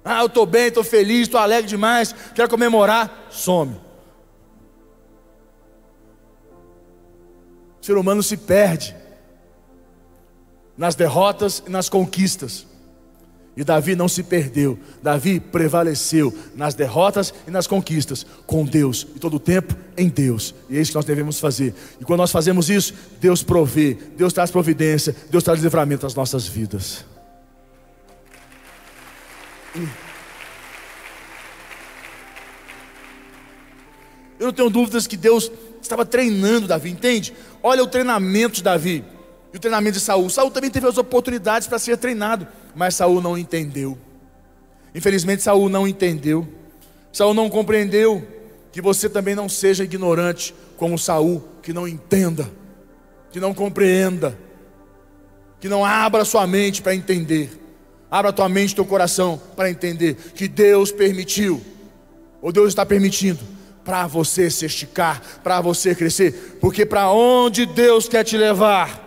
Ah, 0.04 0.20
eu 0.20 0.26
estou 0.26 0.44
bem, 0.44 0.66
estou 0.66 0.84
feliz, 0.84 1.22
estou 1.22 1.40
alegre 1.40 1.68
demais, 1.68 2.14
quero 2.34 2.48
comemorar. 2.48 3.26
Some. 3.30 3.80
O 7.80 7.84
ser 7.84 7.96
humano 7.96 8.22
se 8.22 8.36
perde 8.36 9.03
nas 10.76 10.94
derrotas 10.94 11.62
e 11.66 11.70
nas 11.70 11.88
conquistas. 11.88 12.66
E 13.56 13.62
Davi 13.62 13.94
não 13.94 14.08
se 14.08 14.24
perdeu, 14.24 14.76
Davi 15.00 15.38
prevaleceu 15.38 16.36
nas 16.56 16.74
derrotas 16.74 17.32
e 17.46 17.52
nas 17.52 17.68
conquistas, 17.68 18.26
com 18.46 18.64
Deus, 18.64 19.06
e 19.14 19.18
todo 19.20 19.36
o 19.36 19.40
tempo 19.40 19.76
em 19.96 20.08
Deus, 20.08 20.52
e 20.68 20.76
é 20.76 20.80
isso 20.80 20.90
que 20.90 20.96
nós 20.96 21.04
devemos 21.04 21.38
fazer. 21.38 21.72
E 22.00 22.04
quando 22.04 22.18
nós 22.18 22.32
fazemos 22.32 22.68
isso, 22.68 22.92
Deus 23.20 23.44
provê, 23.44 23.96
Deus 24.16 24.32
traz 24.32 24.50
providência, 24.50 25.14
Deus 25.30 25.44
traz 25.44 25.60
livramento 25.60 26.04
às 26.04 26.16
nossas 26.16 26.48
vidas. 26.48 27.04
Eu 34.40 34.46
não 34.46 34.52
tenho 34.52 34.70
dúvidas 34.70 35.06
que 35.06 35.16
Deus 35.16 35.50
estava 35.80 36.04
treinando 36.04 36.66
Davi, 36.66 36.90
entende? 36.90 37.32
Olha 37.62 37.84
o 37.84 37.86
treinamento 37.86 38.56
de 38.56 38.64
Davi 38.64 39.04
e 39.54 39.56
o 39.56 39.60
treinamento 39.60 39.98
de 39.98 40.04
Saul. 40.04 40.28
Saul 40.28 40.50
também 40.50 40.68
teve 40.68 40.88
as 40.88 40.98
oportunidades 40.98 41.68
para 41.68 41.78
ser 41.78 41.96
treinado, 41.96 42.44
mas 42.74 42.96
Saul 42.96 43.22
não 43.22 43.38
entendeu. 43.38 43.96
Infelizmente 44.92 45.44
Saul 45.44 45.68
não 45.68 45.86
entendeu. 45.86 46.46
Saul 47.12 47.32
não 47.32 47.48
compreendeu 47.48 48.26
que 48.72 48.82
você 48.82 49.08
também 49.08 49.36
não 49.36 49.48
seja 49.48 49.84
ignorante 49.84 50.52
como 50.76 50.98
Saul, 50.98 51.40
que 51.62 51.72
não 51.72 51.86
entenda, 51.86 52.50
que 53.30 53.38
não 53.38 53.54
compreenda, 53.54 54.36
que 55.60 55.68
não 55.68 55.84
abra 55.84 56.24
sua 56.24 56.48
mente 56.48 56.82
para 56.82 56.96
entender. 56.96 57.60
Abra 58.10 58.32
tua 58.32 58.48
mente, 58.48 58.74
teu 58.74 58.84
coração 58.84 59.40
para 59.54 59.70
entender 59.70 60.16
que 60.34 60.48
Deus 60.48 60.90
permitiu, 60.90 61.62
ou 62.42 62.50
Deus 62.50 62.70
está 62.70 62.84
permitindo, 62.84 63.40
para 63.84 64.08
você 64.08 64.50
se 64.50 64.66
esticar, 64.66 65.22
para 65.44 65.60
você 65.60 65.94
crescer, 65.94 66.58
porque 66.60 66.84
para 66.84 67.08
onde 67.12 67.66
Deus 67.66 68.08
quer 68.08 68.24
te 68.24 68.36
levar, 68.36 69.03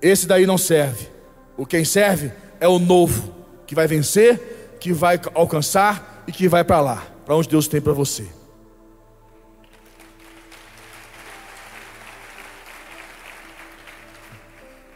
esse 0.00 0.26
daí 0.26 0.46
não 0.46 0.58
serve. 0.58 1.08
O 1.56 1.64
quem 1.64 1.84
serve 1.84 2.32
é 2.60 2.68
o 2.68 2.78
novo, 2.78 3.34
que 3.66 3.74
vai 3.74 3.86
vencer, 3.86 4.76
que 4.80 4.92
vai 4.92 5.20
alcançar 5.34 6.24
e 6.26 6.32
que 6.32 6.48
vai 6.48 6.64
para 6.64 6.80
lá, 6.80 7.06
para 7.24 7.34
onde 7.34 7.48
Deus 7.48 7.66
tem 7.66 7.80
para 7.80 7.92
você. 7.92 8.28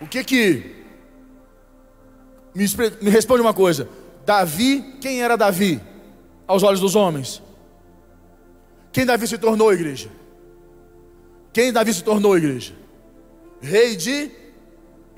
O 0.00 0.06
que 0.06 0.24
que 0.24 0.76
me, 2.54 2.64
me 3.02 3.10
responde 3.10 3.42
uma 3.42 3.54
coisa? 3.54 3.88
Davi, 4.24 4.96
quem 5.00 5.22
era 5.22 5.36
Davi 5.36 5.80
aos 6.46 6.62
olhos 6.62 6.80
dos 6.80 6.94
homens? 6.94 7.42
Quem 8.92 9.06
Davi 9.06 9.26
se 9.26 9.38
tornou, 9.38 9.72
igreja? 9.72 10.10
Quem 11.52 11.72
Davi 11.72 11.92
se 11.92 12.02
tornou, 12.02 12.36
igreja? 12.36 12.74
Rei 13.60 13.94
de 13.94 14.30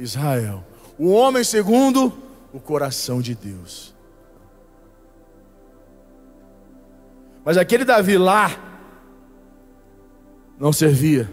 Israel. 0.02 0.64
O 0.98 1.10
homem 1.10 1.44
segundo 1.44 2.12
o 2.52 2.60
coração 2.60 3.20
de 3.20 3.34
Deus. 3.34 3.94
Mas 7.44 7.56
aquele 7.56 7.84
Davi 7.84 8.18
lá 8.18 8.50
não 10.58 10.72
servia. 10.72 11.30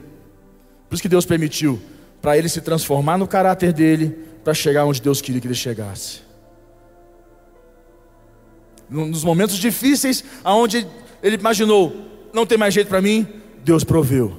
Por 0.87 0.95
isso 0.95 1.01
que 1.01 1.09
Deus 1.09 1.25
permitiu 1.25 1.79
para 2.21 2.37
ele 2.37 2.49
se 2.49 2.61
transformar 2.61 3.17
no 3.17 3.27
caráter 3.27 3.71
dele, 3.71 4.09
para 4.43 4.53
chegar 4.53 4.85
onde 4.85 5.01
Deus 5.01 5.21
queria 5.21 5.39
que 5.39 5.47
ele 5.47 5.55
chegasse. 5.55 6.21
Nos 8.89 9.23
momentos 9.23 9.57
difíceis, 9.57 10.23
aonde 10.43 10.87
ele 11.21 11.35
imaginou, 11.35 11.93
não 12.33 12.45
tem 12.45 12.57
mais 12.57 12.73
jeito 12.73 12.87
para 12.87 13.01
mim, 13.01 13.27
Deus 13.63 13.83
proveu. 13.83 14.35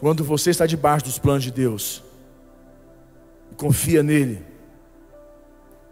Quando 0.00 0.24
você 0.24 0.50
está 0.50 0.66
debaixo 0.66 1.04
dos 1.04 1.18
planos 1.18 1.44
de 1.44 1.52
Deus, 1.52 2.02
confia 3.56 4.02
nele, 4.02 4.44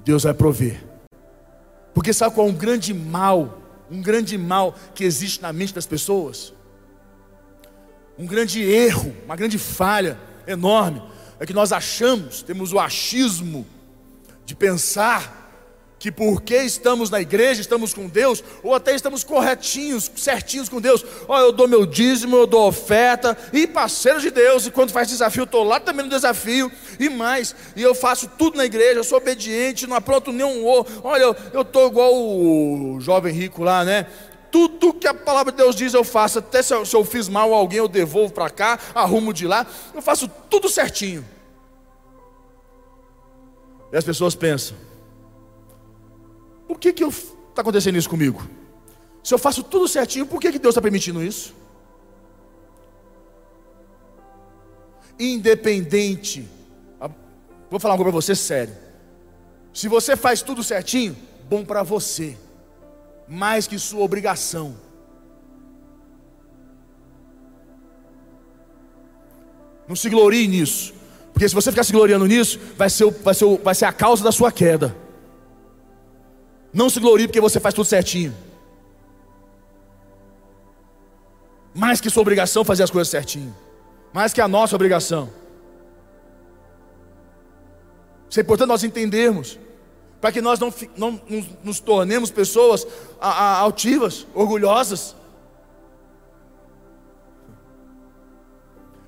Deus 0.04 0.24
vai 0.24 0.34
prover. 0.34 0.82
Porque 1.94 2.12
sabe 2.12 2.34
qual 2.34 2.46
é 2.46 2.50
um 2.50 2.54
grande 2.54 2.94
mal, 2.94 3.60
um 3.90 4.00
grande 4.00 4.38
mal 4.38 4.74
que 4.94 5.04
existe 5.04 5.42
na 5.42 5.52
mente 5.52 5.74
das 5.74 5.86
pessoas? 5.86 6.52
Um 8.18 8.26
grande 8.26 8.62
erro, 8.62 9.14
uma 9.24 9.36
grande 9.36 9.58
falha 9.58 10.18
enorme, 10.46 11.02
é 11.38 11.46
que 11.46 11.52
nós 11.52 11.72
achamos, 11.72 12.42
temos 12.42 12.72
o 12.72 12.78
achismo 12.78 13.66
de 14.44 14.54
pensar 14.54 15.39
que 16.00 16.10
porque 16.10 16.56
estamos 16.56 17.10
na 17.10 17.20
igreja, 17.20 17.60
estamos 17.60 17.92
com 17.92 18.08
Deus, 18.08 18.42
ou 18.62 18.74
até 18.74 18.94
estamos 18.94 19.22
corretinhos, 19.22 20.10
certinhos 20.16 20.66
com 20.66 20.80
Deus. 20.80 21.04
Oh, 21.28 21.36
eu 21.36 21.52
dou 21.52 21.68
meu 21.68 21.84
dízimo, 21.84 22.36
eu 22.36 22.46
dou 22.46 22.66
oferta, 22.66 23.36
e 23.52 23.66
parceiro 23.66 24.18
de 24.18 24.30
Deus, 24.30 24.64
e 24.64 24.70
quando 24.70 24.92
faz 24.92 25.08
desafio, 25.08 25.42
eu 25.42 25.44
estou 25.44 25.62
lá 25.62 25.78
também 25.78 26.06
no 26.06 26.10
desafio, 26.10 26.72
e 26.98 27.10
mais, 27.10 27.54
e 27.76 27.82
eu 27.82 27.94
faço 27.94 28.26
tudo 28.38 28.56
na 28.56 28.64
igreja, 28.64 29.00
eu 29.00 29.04
sou 29.04 29.18
obediente, 29.18 29.86
não 29.86 29.94
apronto 29.94 30.32
nenhum 30.32 30.66
o. 30.66 30.86
Olha, 31.04 31.36
eu 31.52 31.60
estou 31.60 31.88
igual 31.88 32.14
o 32.14 32.98
jovem 32.98 33.34
rico 33.34 33.62
lá, 33.62 33.84
né? 33.84 34.06
Tudo 34.50 34.94
que 34.94 35.06
a 35.06 35.12
palavra 35.12 35.52
de 35.52 35.58
Deus 35.58 35.76
diz 35.76 35.92
eu 35.92 36.02
faço, 36.02 36.38
até 36.38 36.62
se 36.62 36.72
eu, 36.72 36.86
se 36.86 36.96
eu 36.96 37.04
fiz 37.04 37.28
mal 37.28 37.52
a 37.52 37.58
alguém, 37.58 37.78
eu 37.78 37.86
devolvo 37.86 38.32
para 38.32 38.48
cá, 38.48 38.78
arrumo 38.94 39.34
de 39.34 39.46
lá, 39.46 39.66
eu 39.94 40.00
faço 40.00 40.26
tudo 40.48 40.66
certinho. 40.70 41.22
E 43.92 43.96
as 43.98 44.02
pessoas 44.02 44.34
pensam, 44.34 44.76
por 46.70 46.78
que 46.78 46.92
que 46.92 47.02
está 47.02 47.62
acontecendo 47.62 47.98
isso 47.98 48.09
comigo? 48.09 48.48
Se 49.24 49.35
eu 49.35 49.38
faço 49.38 49.64
tudo 49.64 49.88
certinho, 49.88 50.24
por 50.24 50.40
que, 50.40 50.52
que 50.52 50.59
Deus 50.59 50.72
está 50.72 50.80
permitindo 50.80 51.20
isso? 51.20 51.52
Independente, 55.18 56.48
vou 57.68 57.80
falar 57.80 57.96
coisa 57.96 58.12
para 58.12 58.20
você 58.20 58.37
sério. 58.37 58.72
Se 59.74 59.88
você 59.88 60.14
faz 60.14 60.42
tudo 60.42 60.62
certinho, 60.62 61.16
bom 61.48 61.64
para 61.64 61.83
você, 61.83 62.38
mais 63.26 63.66
que 63.66 63.76
sua 63.76 64.04
obrigação. 64.04 64.76
Não 69.88 69.96
se 69.96 70.09
glorie 70.09 70.46
nisso, 70.46 70.94
porque 71.33 71.48
se 71.48 71.54
você 71.54 71.72
ficar 71.72 71.83
se 71.83 71.92
gloriando 71.92 72.26
nisso, 72.26 72.61
vai 72.76 72.88
ser, 72.88 73.11
vai 73.11 73.35
ser, 73.35 73.59
vai 73.59 73.74
ser 73.74 73.87
a 73.87 73.92
causa 73.92 74.22
da 74.22 74.30
sua 74.30 74.52
queda. 74.52 75.09
Não 76.72 76.88
se 76.88 77.00
glorie 77.00 77.26
porque 77.26 77.40
você 77.40 77.59
faz 77.59 77.74
tudo 77.74 77.87
certinho. 77.87 78.35
Mais 81.74 82.00
que 82.00 82.11
sua 82.11 82.22
obrigação 82.22 82.64
fazer 82.64 82.83
as 82.83 82.90
coisas 82.90 83.09
certinho. 83.09 83.54
Mais 84.12 84.33
que 84.33 84.40
a 84.40 84.48
nossa 84.48 84.74
obrigação. 84.74 85.30
Isso 88.28 88.38
é 88.38 88.42
importante 88.42 88.68
nós 88.68 88.85
entendermos. 88.85 89.59
Para 90.20 90.33
que 90.33 90.40
nós 90.40 90.61
não, 90.61 90.72
não 90.96 91.20
nos, 91.62 91.80
tornemos 91.80 92.30
pessoas 92.30 92.87
a, 93.20 93.30
a, 93.30 93.59
altivas, 93.59 94.26
orgulhosas. 94.35 95.16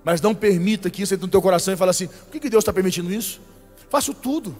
Mas 0.03 0.20
não 0.20 0.35
permita 0.35 0.90
que 0.90 1.03
isso 1.03 1.14
entre 1.14 1.27
no 1.27 1.31
teu 1.31 1.42
coração 1.42 1.75
e 1.75 1.77
fale 1.77 1.90
assim: 1.90 2.07
por 2.07 2.31
que, 2.33 2.40
que 2.40 2.51
Deus 2.51 2.62
está 2.62 2.72
permitindo 2.72 3.12
isso? 3.12 3.40
Faço 3.90 4.14
tudo. 4.14 4.57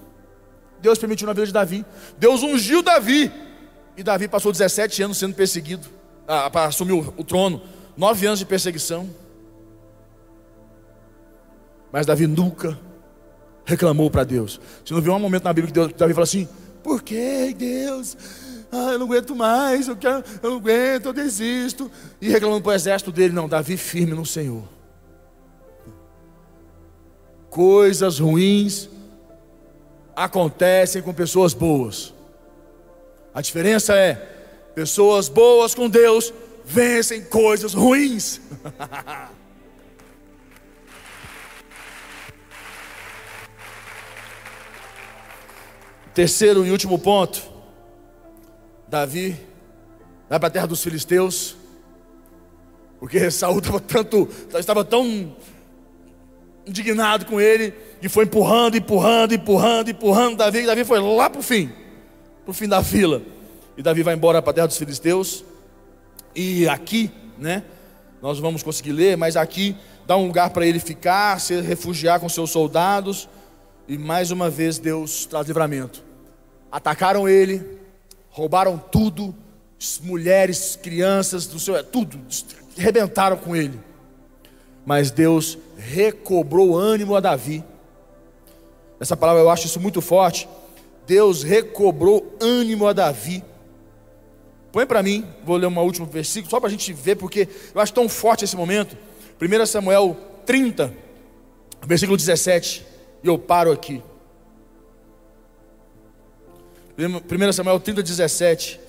Deus 0.83 0.99
permitiu 0.99 1.29
na 1.29 1.33
vida 1.33 1.47
de 1.47 1.53
Davi. 1.53 1.87
Deus 2.19 2.43
ungiu 2.43 2.83
Davi. 2.83 3.33
E 3.97 4.03
Davi 4.03 4.27
passou 4.27 4.51
17 4.51 5.05
anos 5.05 5.17
sendo 5.17 5.35
perseguido 5.35 5.87
ah, 6.27 6.51
para 6.51 6.67
assumir 6.67 6.93
o, 6.93 7.25
trono. 7.25 7.63
Nove 7.97 8.27
anos 8.27 8.41
de 8.41 8.45
perseguição. 8.45 9.09
Mas 11.93 12.05
Davi 12.05 12.27
nunca 12.27 12.79
reclamou 13.65 14.11
para 14.11 14.25
Deus. 14.25 14.61
Você 14.85 14.93
não 14.93 15.01
viu 15.01 15.15
um 15.15 15.19
momento 15.21 15.45
na 15.45 15.53
Bíblia 15.53 15.73
que 15.73 15.73
Deus, 15.73 15.93
Davi 15.93 16.15
falou 16.15 16.25
assim: 16.25 16.49
Por 16.83 17.03
que 17.03 17.55
Deus? 17.57 18.17
Ah, 18.73 18.93
eu 18.93 18.99
não 18.99 19.07
aguento 19.07 19.37
mais, 19.37 19.87
eu, 19.87 19.97
quero, 19.97 20.25
eu 20.43 20.51
não 20.51 20.57
aguento, 20.57 21.07
eu 21.07 21.13
desisto. 21.13 21.91
E 22.21 22.29
reclamando 22.29 22.63
para 22.63 22.73
o 22.73 22.75
exército 22.75 23.13
dele. 23.13 23.33
Não, 23.33 23.49
Davi 23.49 23.77
firme 23.77 24.15
no 24.15 24.27
Senhor. 24.27 24.65
Coisas 27.51 28.19
ruins 28.19 28.89
acontecem 30.15 31.03
com 31.03 31.13
pessoas 31.13 31.55
boas. 31.55 32.13
A 33.35 33.41
diferença 33.41 33.97
é: 33.97 34.15
pessoas 34.75 35.29
boas 35.29 35.75
com 35.75 35.89
Deus 35.89 36.33
vencem 36.65 37.25
coisas 37.25 37.75
ruins. 37.75 38.41
Terceiro 46.15 46.65
e 46.67 46.71
último 46.71 46.99
ponto: 46.99 47.43
Davi 48.87 49.39
vai 50.29 50.39
para 50.39 50.49
a 50.49 50.51
terra 50.51 50.67
dos 50.67 50.83
filisteus, 50.83 51.57
porque 53.01 53.31
Saul 53.31 53.59
estava 53.59 53.81
tanto, 53.81 54.29
estava 54.59 54.85
tão 54.85 55.35
indignado 56.67 57.27
com 57.27 57.41
ele, 57.41 57.75
e 58.01 58.09
foi 58.09 58.25
empurrando, 58.25 58.77
empurrando, 58.77 59.35
empurrando, 59.35 59.91
empurrando 59.91 60.37
Davi, 60.37 60.61
e 60.61 60.67
Davi 60.67 60.85
foi 60.85 61.01
lá 61.01 61.29
para 61.29 61.41
o 61.41 61.43
fim, 61.43 61.71
para 62.45 62.51
o 62.51 62.55
fim 62.55 62.69
da 62.69 62.83
fila. 62.83 63.23
E 63.77 63.83
Davi 63.83 64.03
vai 64.03 64.15
embora 64.15 64.43
para 64.43 64.51
a 64.51 64.55
terra 64.55 64.67
dos 64.67 64.77
filisteus. 64.77 65.45
E 66.35 66.69
aqui, 66.69 67.11
né? 67.39 67.65
Nós 68.21 68.39
vamos 68.39 68.63
conseguir 68.63 68.93
ler, 68.93 69.17
mas 69.17 69.37
aqui 69.37 69.77
dá 70.07 70.17
um 70.17 70.27
lugar 70.27 70.51
para 70.51 70.67
ele 70.67 70.79
ficar, 70.79 71.41
se 71.41 71.61
refugiar 71.61 72.21
com 72.21 72.29
seus 72.29 72.51
soldados. 72.51 73.29
E 73.89 73.99
mais 73.99 74.31
uma 74.31 74.49
vez 74.49 74.79
Deus 74.79 75.27
traz 75.27 75.47
livramento. 75.47 76.03
Atacaram 76.71 77.29
ele, 77.29 77.79
roubaram 78.31 78.79
tudo, 78.79 79.35
mulheres, 80.03 80.79
crianças, 80.81 81.47
do 81.47 81.59
seu, 81.59 81.83
tudo, 81.83 82.19
arrebentaram 82.79 83.37
com 83.37 83.57
ele. 83.57 83.79
Mas 84.85 85.11
Deus 85.11 85.59
recobrou 85.77 86.77
ânimo 86.77 87.15
a 87.15 87.21
Davi. 87.21 87.65
Essa 88.99 89.17
palavra 89.17 89.43
eu 89.43 89.51
acho 89.51 89.67
isso 89.67 89.81
muito 89.81 90.01
forte. 90.01 90.49
Deus 91.07 91.43
recobrou 91.43 92.37
ânimo 92.41 92.87
a 92.87 92.93
Davi. 92.93 93.45
Põe 94.71 94.87
para 94.87 95.03
mim, 95.03 95.27
vou 95.45 95.57
ler 95.57 95.67
um 95.67 95.79
último 95.81 96.07
versículo, 96.07 96.51
só 96.51 96.59
para 96.59 96.69
a 96.69 96.71
gente 96.71 96.93
ver, 96.93 97.17
porque 97.17 97.49
eu 97.75 97.81
acho 97.81 97.93
tão 97.93 98.09
forte 98.09 98.45
esse 98.45 98.57
momento. 98.57 98.97
1 99.41 99.67
Samuel 99.67 100.17
30, 100.47 100.95
versículo 101.83 102.17
17. 102.17 102.87
E 103.23 103.27
eu 103.27 103.39
paro 103.39 103.71
aqui. 103.71 104.03
1 106.99 107.53
Samuel 107.53 107.81
30, 107.81 108.03
17. 108.03 108.81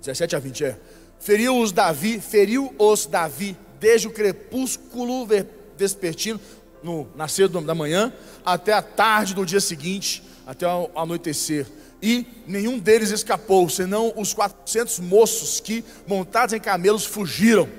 17 0.00 0.36
a 0.36 0.38
20 0.38 0.64
é. 0.64 0.78
Feriu-os 1.24 1.72
Davi, 1.72 2.20
feriu-os 2.20 3.06
Davi 3.06 3.56
desde 3.80 4.06
o 4.06 4.10
crepúsculo 4.10 5.26
vespertino, 5.74 6.38
no 6.82 7.08
nascer 7.16 7.48
da 7.48 7.74
manhã, 7.74 8.12
até 8.44 8.74
a 8.74 8.82
tarde 8.82 9.32
do 9.32 9.46
dia 9.46 9.58
seguinte, 9.58 10.22
até 10.46 10.68
o 10.68 10.90
anoitecer. 10.94 11.66
E 12.02 12.26
nenhum 12.46 12.78
deles 12.78 13.10
escapou, 13.10 13.70
senão 13.70 14.12
os 14.16 14.34
400 14.34 15.00
moços 15.00 15.60
que, 15.60 15.82
montados 16.06 16.52
em 16.52 16.60
camelos, 16.60 17.06
fugiram. 17.06 17.70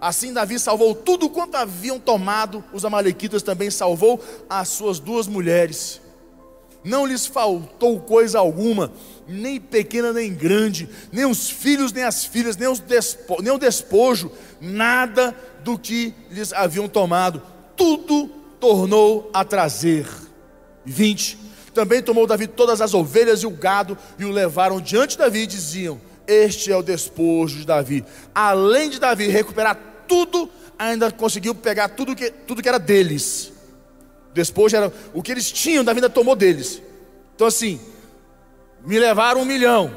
Assim 0.00 0.32
Davi 0.32 0.58
salvou 0.58 0.94
tudo 0.94 1.28
quanto 1.28 1.56
haviam 1.56 2.00
tomado, 2.00 2.64
os 2.72 2.82
amalequitas 2.82 3.42
também 3.42 3.70
salvou 3.70 4.24
as 4.48 4.68
suas 4.68 4.98
duas 4.98 5.26
mulheres. 5.26 6.00
Não 6.82 7.06
lhes 7.06 7.26
faltou 7.26 8.00
coisa 8.00 8.38
alguma, 8.38 8.92
nem 9.28 9.60
pequena 9.60 10.12
nem 10.12 10.32
grande, 10.32 10.88
nem 11.12 11.26
os 11.26 11.50
filhos 11.50 11.92
nem 11.92 12.04
as 12.04 12.24
filhas, 12.24 12.56
nem, 12.56 12.72
despo, 12.74 13.42
nem 13.42 13.52
o 13.52 13.58
despojo, 13.58 14.32
nada 14.60 15.36
do 15.62 15.78
que 15.78 16.14
lhes 16.30 16.52
haviam 16.52 16.88
tomado, 16.88 17.42
tudo 17.76 18.28
tornou 18.58 19.30
a 19.32 19.44
trazer. 19.44 20.06
20. 20.84 21.38
Também 21.74 22.02
tomou 22.02 22.26
Davi 22.26 22.46
todas 22.46 22.80
as 22.80 22.94
ovelhas 22.94 23.42
e 23.42 23.46
o 23.46 23.50
gado 23.50 23.96
e 24.18 24.24
o 24.24 24.30
levaram 24.30 24.80
diante 24.80 25.12
de 25.12 25.18
Davi 25.18 25.40
e 25.40 25.46
diziam: 25.46 26.00
Este 26.26 26.72
é 26.72 26.76
o 26.76 26.82
despojo 26.82 27.58
de 27.58 27.66
Davi. 27.66 28.04
Além 28.34 28.90
de 28.90 28.98
Davi 28.98 29.28
recuperar 29.28 29.78
tudo, 30.08 30.50
ainda 30.78 31.12
conseguiu 31.12 31.54
pegar 31.54 31.90
tudo 31.90 32.16
que, 32.16 32.30
tudo 32.30 32.62
que 32.62 32.68
era 32.68 32.78
deles. 32.78 33.52
Despojo 34.32 34.76
era 34.76 34.92
o 35.12 35.22
que 35.22 35.32
eles 35.32 35.50
tinham, 35.50 35.82
Davi 35.82 35.98
ainda 35.98 36.08
tomou 36.08 36.36
deles 36.36 36.80
Então 37.34 37.46
assim, 37.46 37.80
me 38.84 38.98
levaram 38.98 39.40
um 39.40 39.44
milhão. 39.44 39.90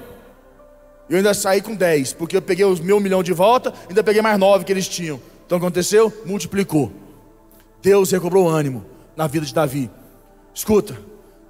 Eu 1.09 1.17
ainda 1.17 1.33
saí 1.33 1.61
com 1.61 1.75
dez, 1.75 2.13
porque 2.13 2.35
eu 2.35 2.41
peguei 2.41 2.65
os 2.65 2.79
meu 2.79 2.99
milhão 2.99 3.21
de 3.21 3.33
volta, 3.33 3.73
ainda 3.87 4.03
peguei 4.03 4.21
mais 4.21 4.39
nove 4.39 4.63
que 4.63 4.71
eles 4.71 4.87
tinham. 4.87 5.19
Então 5.45 5.57
aconteceu? 5.57 6.11
Multiplicou. 6.25 6.91
Deus 7.81 8.11
recobrou 8.11 8.47
ânimo 8.47 8.85
na 9.15 9.27
vida 9.27 9.45
de 9.45 9.53
Davi. 9.53 9.91
Escuta, 10.53 10.97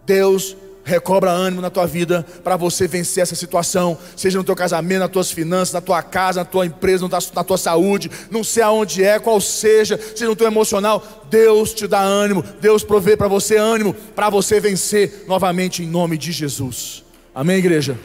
Deus 0.05 0.57
recobra 0.83 1.31
ânimo 1.31 1.61
na 1.61 1.69
tua 1.69 1.85
vida 1.85 2.25
para 2.43 2.57
você 2.57 2.87
vencer 2.87 3.23
essa 3.23 3.35
situação, 3.35 3.97
seja 4.15 4.37
no 4.37 4.43
teu 4.43 4.55
casamento, 4.55 4.99
nas 4.99 5.11
tuas 5.11 5.31
finanças, 5.31 5.73
na 5.73 5.81
tua 5.81 6.01
casa, 6.03 6.41
na 6.41 6.45
tua 6.45 6.65
empresa, 6.65 7.07
na 7.07 7.43
tua 7.43 7.57
saúde, 7.57 8.11
não 8.29 8.43
sei 8.43 8.63
aonde 8.63 9.03
é, 9.03 9.17
qual 9.19 9.39
seja, 9.39 9.97
seja 9.97 10.27
no 10.27 10.35
teu 10.35 10.47
emocional, 10.47 11.25
Deus 11.29 11.73
te 11.73 11.87
dá 11.87 12.01
ânimo, 12.01 12.43
Deus 12.59 12.83
provê 12.83 13.15
para 13.15 13.27
você 13.27 13.55
ânimo, 13.55 13.93
para 13.93 14.29
você 14.29 14.59
vencer 14.59 15.23
novamente 15.27 15.83
em 15.83 15.87
nome 15.87 16.17
de 16.17 16.31
Jesus. 16.31 17.03
Amém, 17.33 17.57
igreja? 17.57 17.97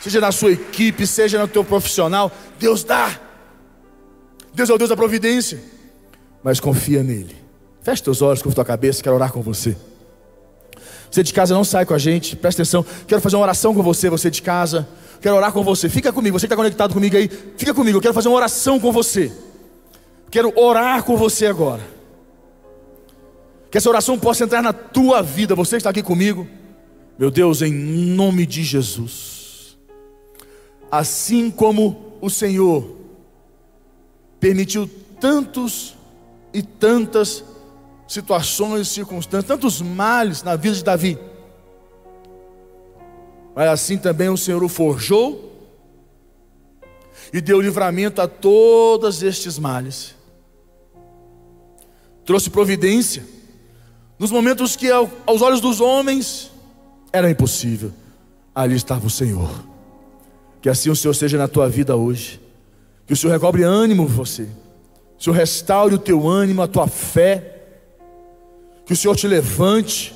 Seja 0.00 0.20
na 0.20 0.32
sua 0.32 0.52
equipe, 0.52 1.06
seja 1.06 1.38
no 1.38 1.48
teu 1.48 1.64
profissional, 1.64 2.30
Deus 2.58 2.84
dá. 2.84 3.20
Deus 4.52 4.68
é 4.68 4.74
o 4.74 4.78
Deus 4.78 4.90
da 4.90 4.96
providência, 4.96 5.58
mas 6.42 6.60
confia 6.60 7.02
nele. 7.02 7.43
Feche 7.84 8.02
teus 8.02 8.22
olhos, 8.22 8.40
com 8.40 8.48
a 8.48 8.52
tua 8.52 8.64
cabeça, 8.64 9.02
quero 9.02 9.14
orar 9.14 9.30
com 9.30 9.42
você. 9.42 9.76
Você 11.10 11.22
de 11.22 11.34
casa 11.34 11.54
não 11.54 11.62
sai 11.62 11.84
com 11.84 11.92
a 11.92 11.98
gente, 11.98 12.34
presta 12.34 12.62
atenção. 12.62 12.84
Quero 13.06 13.20
fazer 13.20 13.36
uma 13.36 13.42
oração 13.42 13.74
com 13.74 13.82
você, 13.82 14.08
você 14.08 14.30
de 14.30 14.40
casa. 14.40 14.88
Quero 15.20 15.36
orar 15.36 15.52
com 15.52 15.62
você. 15.62 15.90
Fica 15.90 16.10
comigo, 16.10 16.38
você 16.38 16.46
que 16.46 16.54
está 16.54 16.56
conectado 16.56 16.94
comigo 16.94 17.14
aí, 17.14 17.28
fica 17.58 17.74
comigo. 17.74 17.98
Eu 17.98 18.00
quero 18.00 18.14
fazer 18.14 18.28
uma 18.28 18.36
oração 18.38 18.80
com 18.80 18.90
você. 18.90 19.30
Quero 20.30 20.50
orar 20.58 21.04
com 21.04 21.14
você 21.14 21.44
agora. 21.44 21.82
Que 23.70 23.76
essa 23.76 23.90
oração 23.90 24.18
possa 24.18 24.44
entrar 24.44 24.62
na 24.62 24.72
tua 24.72 25.22
vida. 25.22 25.54
Você 25.54 25.72
que 25.72 25.80
está 25.80 25.90
aqui 25.90 26.02
comigo, 26.02 26.48
meu 27.18 27.30
Deus, 27.30 27.60
em 27.60 27.70
nome 27.70 28.46
de 28.46 28.64
Jesus. 28.64 29.76
Assim 30.90 31.50
como 31.50 32.16
o 32.22 32.30
Senhor 32.30 32.96
permitiu 34.40 34.88
tantos 35.20 35.94
e 36.52 36.62
tantas 36.62 37.44
situações, 38.06 38.88
circunstâncias, 38.88 39.46
tantos 39.46 39.80
males 39.80 40.42
na 40.42 40.56
vida 40.56 40.76
de 40.76 40.84
Davi. 40.84 41.18
Mas 43.54 43.68
assim 43.68 43.96
também 43.96 44.28
o 44.28 44.36
Senhor 44.36 44.62
o 44.62 44.68
forjou 44.68 45.52
e 47.32 47.40
deu 47.40 47.60
livramento 47.60 48.20
a 48.20 48.28
todos 48.28 49.22
estes 49.22 49.58
males. 49.58 50.14
Trouxe 52.24 52.50
providência 52.50 53.24
nos 54.18 54.30
momentos 54.30 54.76
que 54.76 54.90
aos 54.90 55.42
olhos 55.42 55.60
dos 55.60 55.80
homens 55.80 56.50
era 57.12 57.30
impossível. 57.30 57.92
Ali 58.54 58.74
estava 58.74 59.06
o 59.06 59.10
Senhor. 59.10 59.50
Que 60.60 60.68
assim 60.68 60.90
o 60.90 60.96
Senhor 60.96 61.14
seja 61.14 61.36
na 61.36 61.46
tua 61.46 61.68
vida 61.68 61.96
hoje. 61.96 62.40
Que 63.06 63.12
o 63.12 63.16
Senhor 63.16 63.32
recobre 63.32 63.62
ânimo 63.62 64.06
você. 64.06 64.44
Que 64.44 65.20
o 65.20 65.24
Senhor 65.24 65.36
restaure 65.36 65.94
o 65.94 65.98
teu 65.98 66.26
ânimo, 66.26 66.62
a 66.62 66.68
tua 66.68 66.86
fé 66.86 67.53
que 68.84 68.92
o 68.92 68.96
Senhor 68.96 69.16
te 69.16 69.26
levante. 69.26 70.14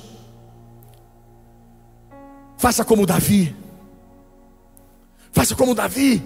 Faça 2.57 2.83
como 2.83 3.05
Davi. 3.05 3.55
Faça 5.31 5.55
como 5.55 5.73
Davi. 5.73 6.21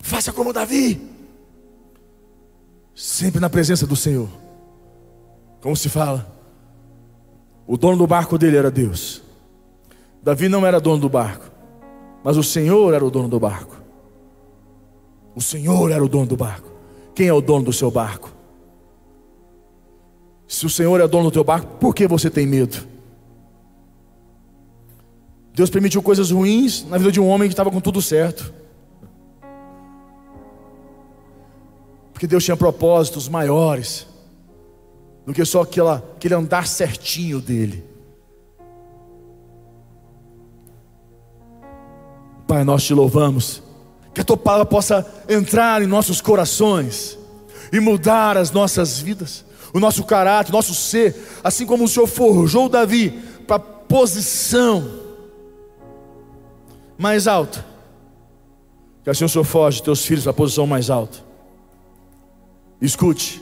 Faça 0.00 0.32
como 0.32 0.52
Davi. 0.52 1.00
Sempre 2.94 3.40
na 3.40 3.48
presença 3.48 3.86
do 3.86 3.94
Senhor. 3.94 4.28
Como 5.60 5.76
se 5.76 5.88
fala? 5.88 6.38
O 7.66 7.76
dono 7.76 7.98
do 7.98 8.06
barco 8.06 8.38
dele 8.38 8.56
era 8.56 8.70
Deus. 8.70 9.22
Davi 10.22 10.48
não 10.48 10.66
era 10.66 10.80
dono 10.80 10.98
do 10.98 11.08
barco, 11.08 11.50
mas 12.24 12.36
o 12.36 12.42
Senhor 12.42 12.92
era 12.92 13.04
o 13.04 13.10
dono 13.10 13.28
do 13.28 13.38
barco. 13.38 13.76
O 15.34 15.40
Senhor 15.40 15.90
era 15.90 16.02
o 16.04 16.08
dono 16.08 16.26
do 16.26 16.36
barco. 16.36 16.67
Quem 17.18 17.26
é 17.26 17.32
o 17.32 17.40
dono 17.40 17.64
do 17.64 17.72
seu 17.72 17.90
barco? 17.90 18.32
Se 20.46 20.64
o 20.64 20.70
Senhor 20.70 21.00
é 21.00 21.08
dono 21.08 21.24
do 21.24 21.32
teu 21.32 21.42
barco, 21.42 21.66
por 21.78 21.92
que 21.92 22.06
você 22.06 22.30
tem 22.30 22.46
medo? 22.46 22.86
Deus 25.52 25.68
permitiu 25.68 26.00
coisas 26.00 26.30
ruins 26.30 26.84
na 26.84 26.96
vida 26.96 27.10
de 27.10 27.20
um 27.20 27.26
homem 27.26 27.48
que 27.48 27.54
estava 27.54 27.72
com 27.72 27.80
tudo 27.80 28.00
certo. 28.00 28.54
Porque 32.12 32.28
Deus 32.28 32.44
tinha 32.44 32.56
propósitos 32.56 33.28
maiores 33.28 34.06
do 35.26 35.34
que 35.34 35.44
só 35.44 35.62
aquela, 35.62 35.96
aquele 36.14 36.34
andar 36.34 36.68
certinho 36.68 37.40
dele. 37.40 37.84
Pai, 42.46 42.62
nós 42.62 42.84
te 42.84 42.94
louvamos 42.94 43.60
que 44.18 44.22
a 44.22 44.24
tua 44.24 44.36
palavra 44.36 44.66
possa 44.66 45.06
entrar 45.28 45.80
em 45.80 45.86
nossos 45.86 46.20
corações 46.20 47.16
e 47.72 47.78
mudar 47.78 48.36
as 48.36 48.50
nossas 48.50 48.98
vidas, 48.98 49.44
o 49.72 49.78
nosso 49.78 50.02
caráter, 50.02 50.50
o 50.50 50.56
nosso 50.56 50.74
ser, 50.74 51.14
assim 51.44 51.64
como 51.64 51.84
o 51.84 51.88
Senhor 51.88 52.08
forjou 52.08 52.68
Davi 52.68 53.10
para 53.46 53.54
a 53.54 53.60
posição 53.60 54.90
mais 56.98 57.28
alta. 57.28 57.64
Que 59.04 59.10
assim 59.10 59.24
o 59.24 59.28
Senhor 59.28 59.44
forge 59.44 59.80
teus 59.84 60.04
filhos 60.04 60.24
para 60.24 60.32
a 60.32 60.34
posição 60.34 60.66
mais 60.66 60.90
alta. 60.90 61.18
Escute, 62.82 63.40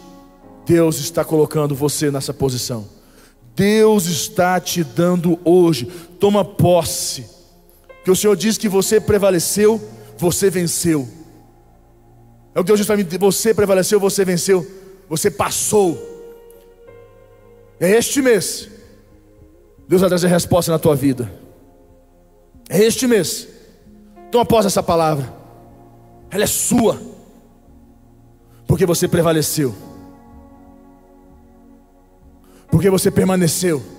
Deus 0.67 0.99
está 0.99 1.25
colocando 1.25 1.75
você 1.75 2.11
nessa 2.11 2.35
posição. 2.35 2.87
Deus 3.55 4.05
está 4.05 4.61
te 4.61 4.85
dando 4.85 5.39
hoje. 5.43 5.87
Toma 6.21 6.45
posse. 6.45 7.25
Que 8.05 8.11
o 8.11 8.17
Senhor 8.17 8.37
diz 8.37 8.59
que 8.59 8.69
você 8.69 9.01
prevaleceu 9.01 9.95
você 10.18 10.50
venceu. 10.50 11.09
É 12.55 12.61
o 12.61 12.62
que 12.62 12.68
Deus 12.68 12.79
diz 12.79 12.87
para 12.87 12.96
mim: 12.96 13.07
você 13.18 13.52
prevaleceu, 13.52 14.00
você 14.00 14.24
venceu, 14.24 14.66
você 15.09 15.31
passou. 15.31 15.96
É 17.79 17.90
este 17.90 18.22
mês, 18.22 18.68
Deus 19.87 20.00
vai 20.00 20.09
trazer 20.09 20.29
resposta 20.29 20.72
na 20.72 20.79
tua 20.79 20.96
vida. 20.96 21.31
É 22.68 22.83
este 22.83 23.07
mês. 23.07 23.48
Toma 24.31 24.44
posse 24.44 24.66
essa 24.66 24.83
palavra, 24.83 25.33
ela 26.31 26.44
é 26.44 26.48
sua, 26.48 27.00
porque 28.66 28.85
você 28.85 29.07
prevaleceu, 29.07 29.74
porque 32.70 32.90
você 32.90 33.11
permaneceu 33.11 33.95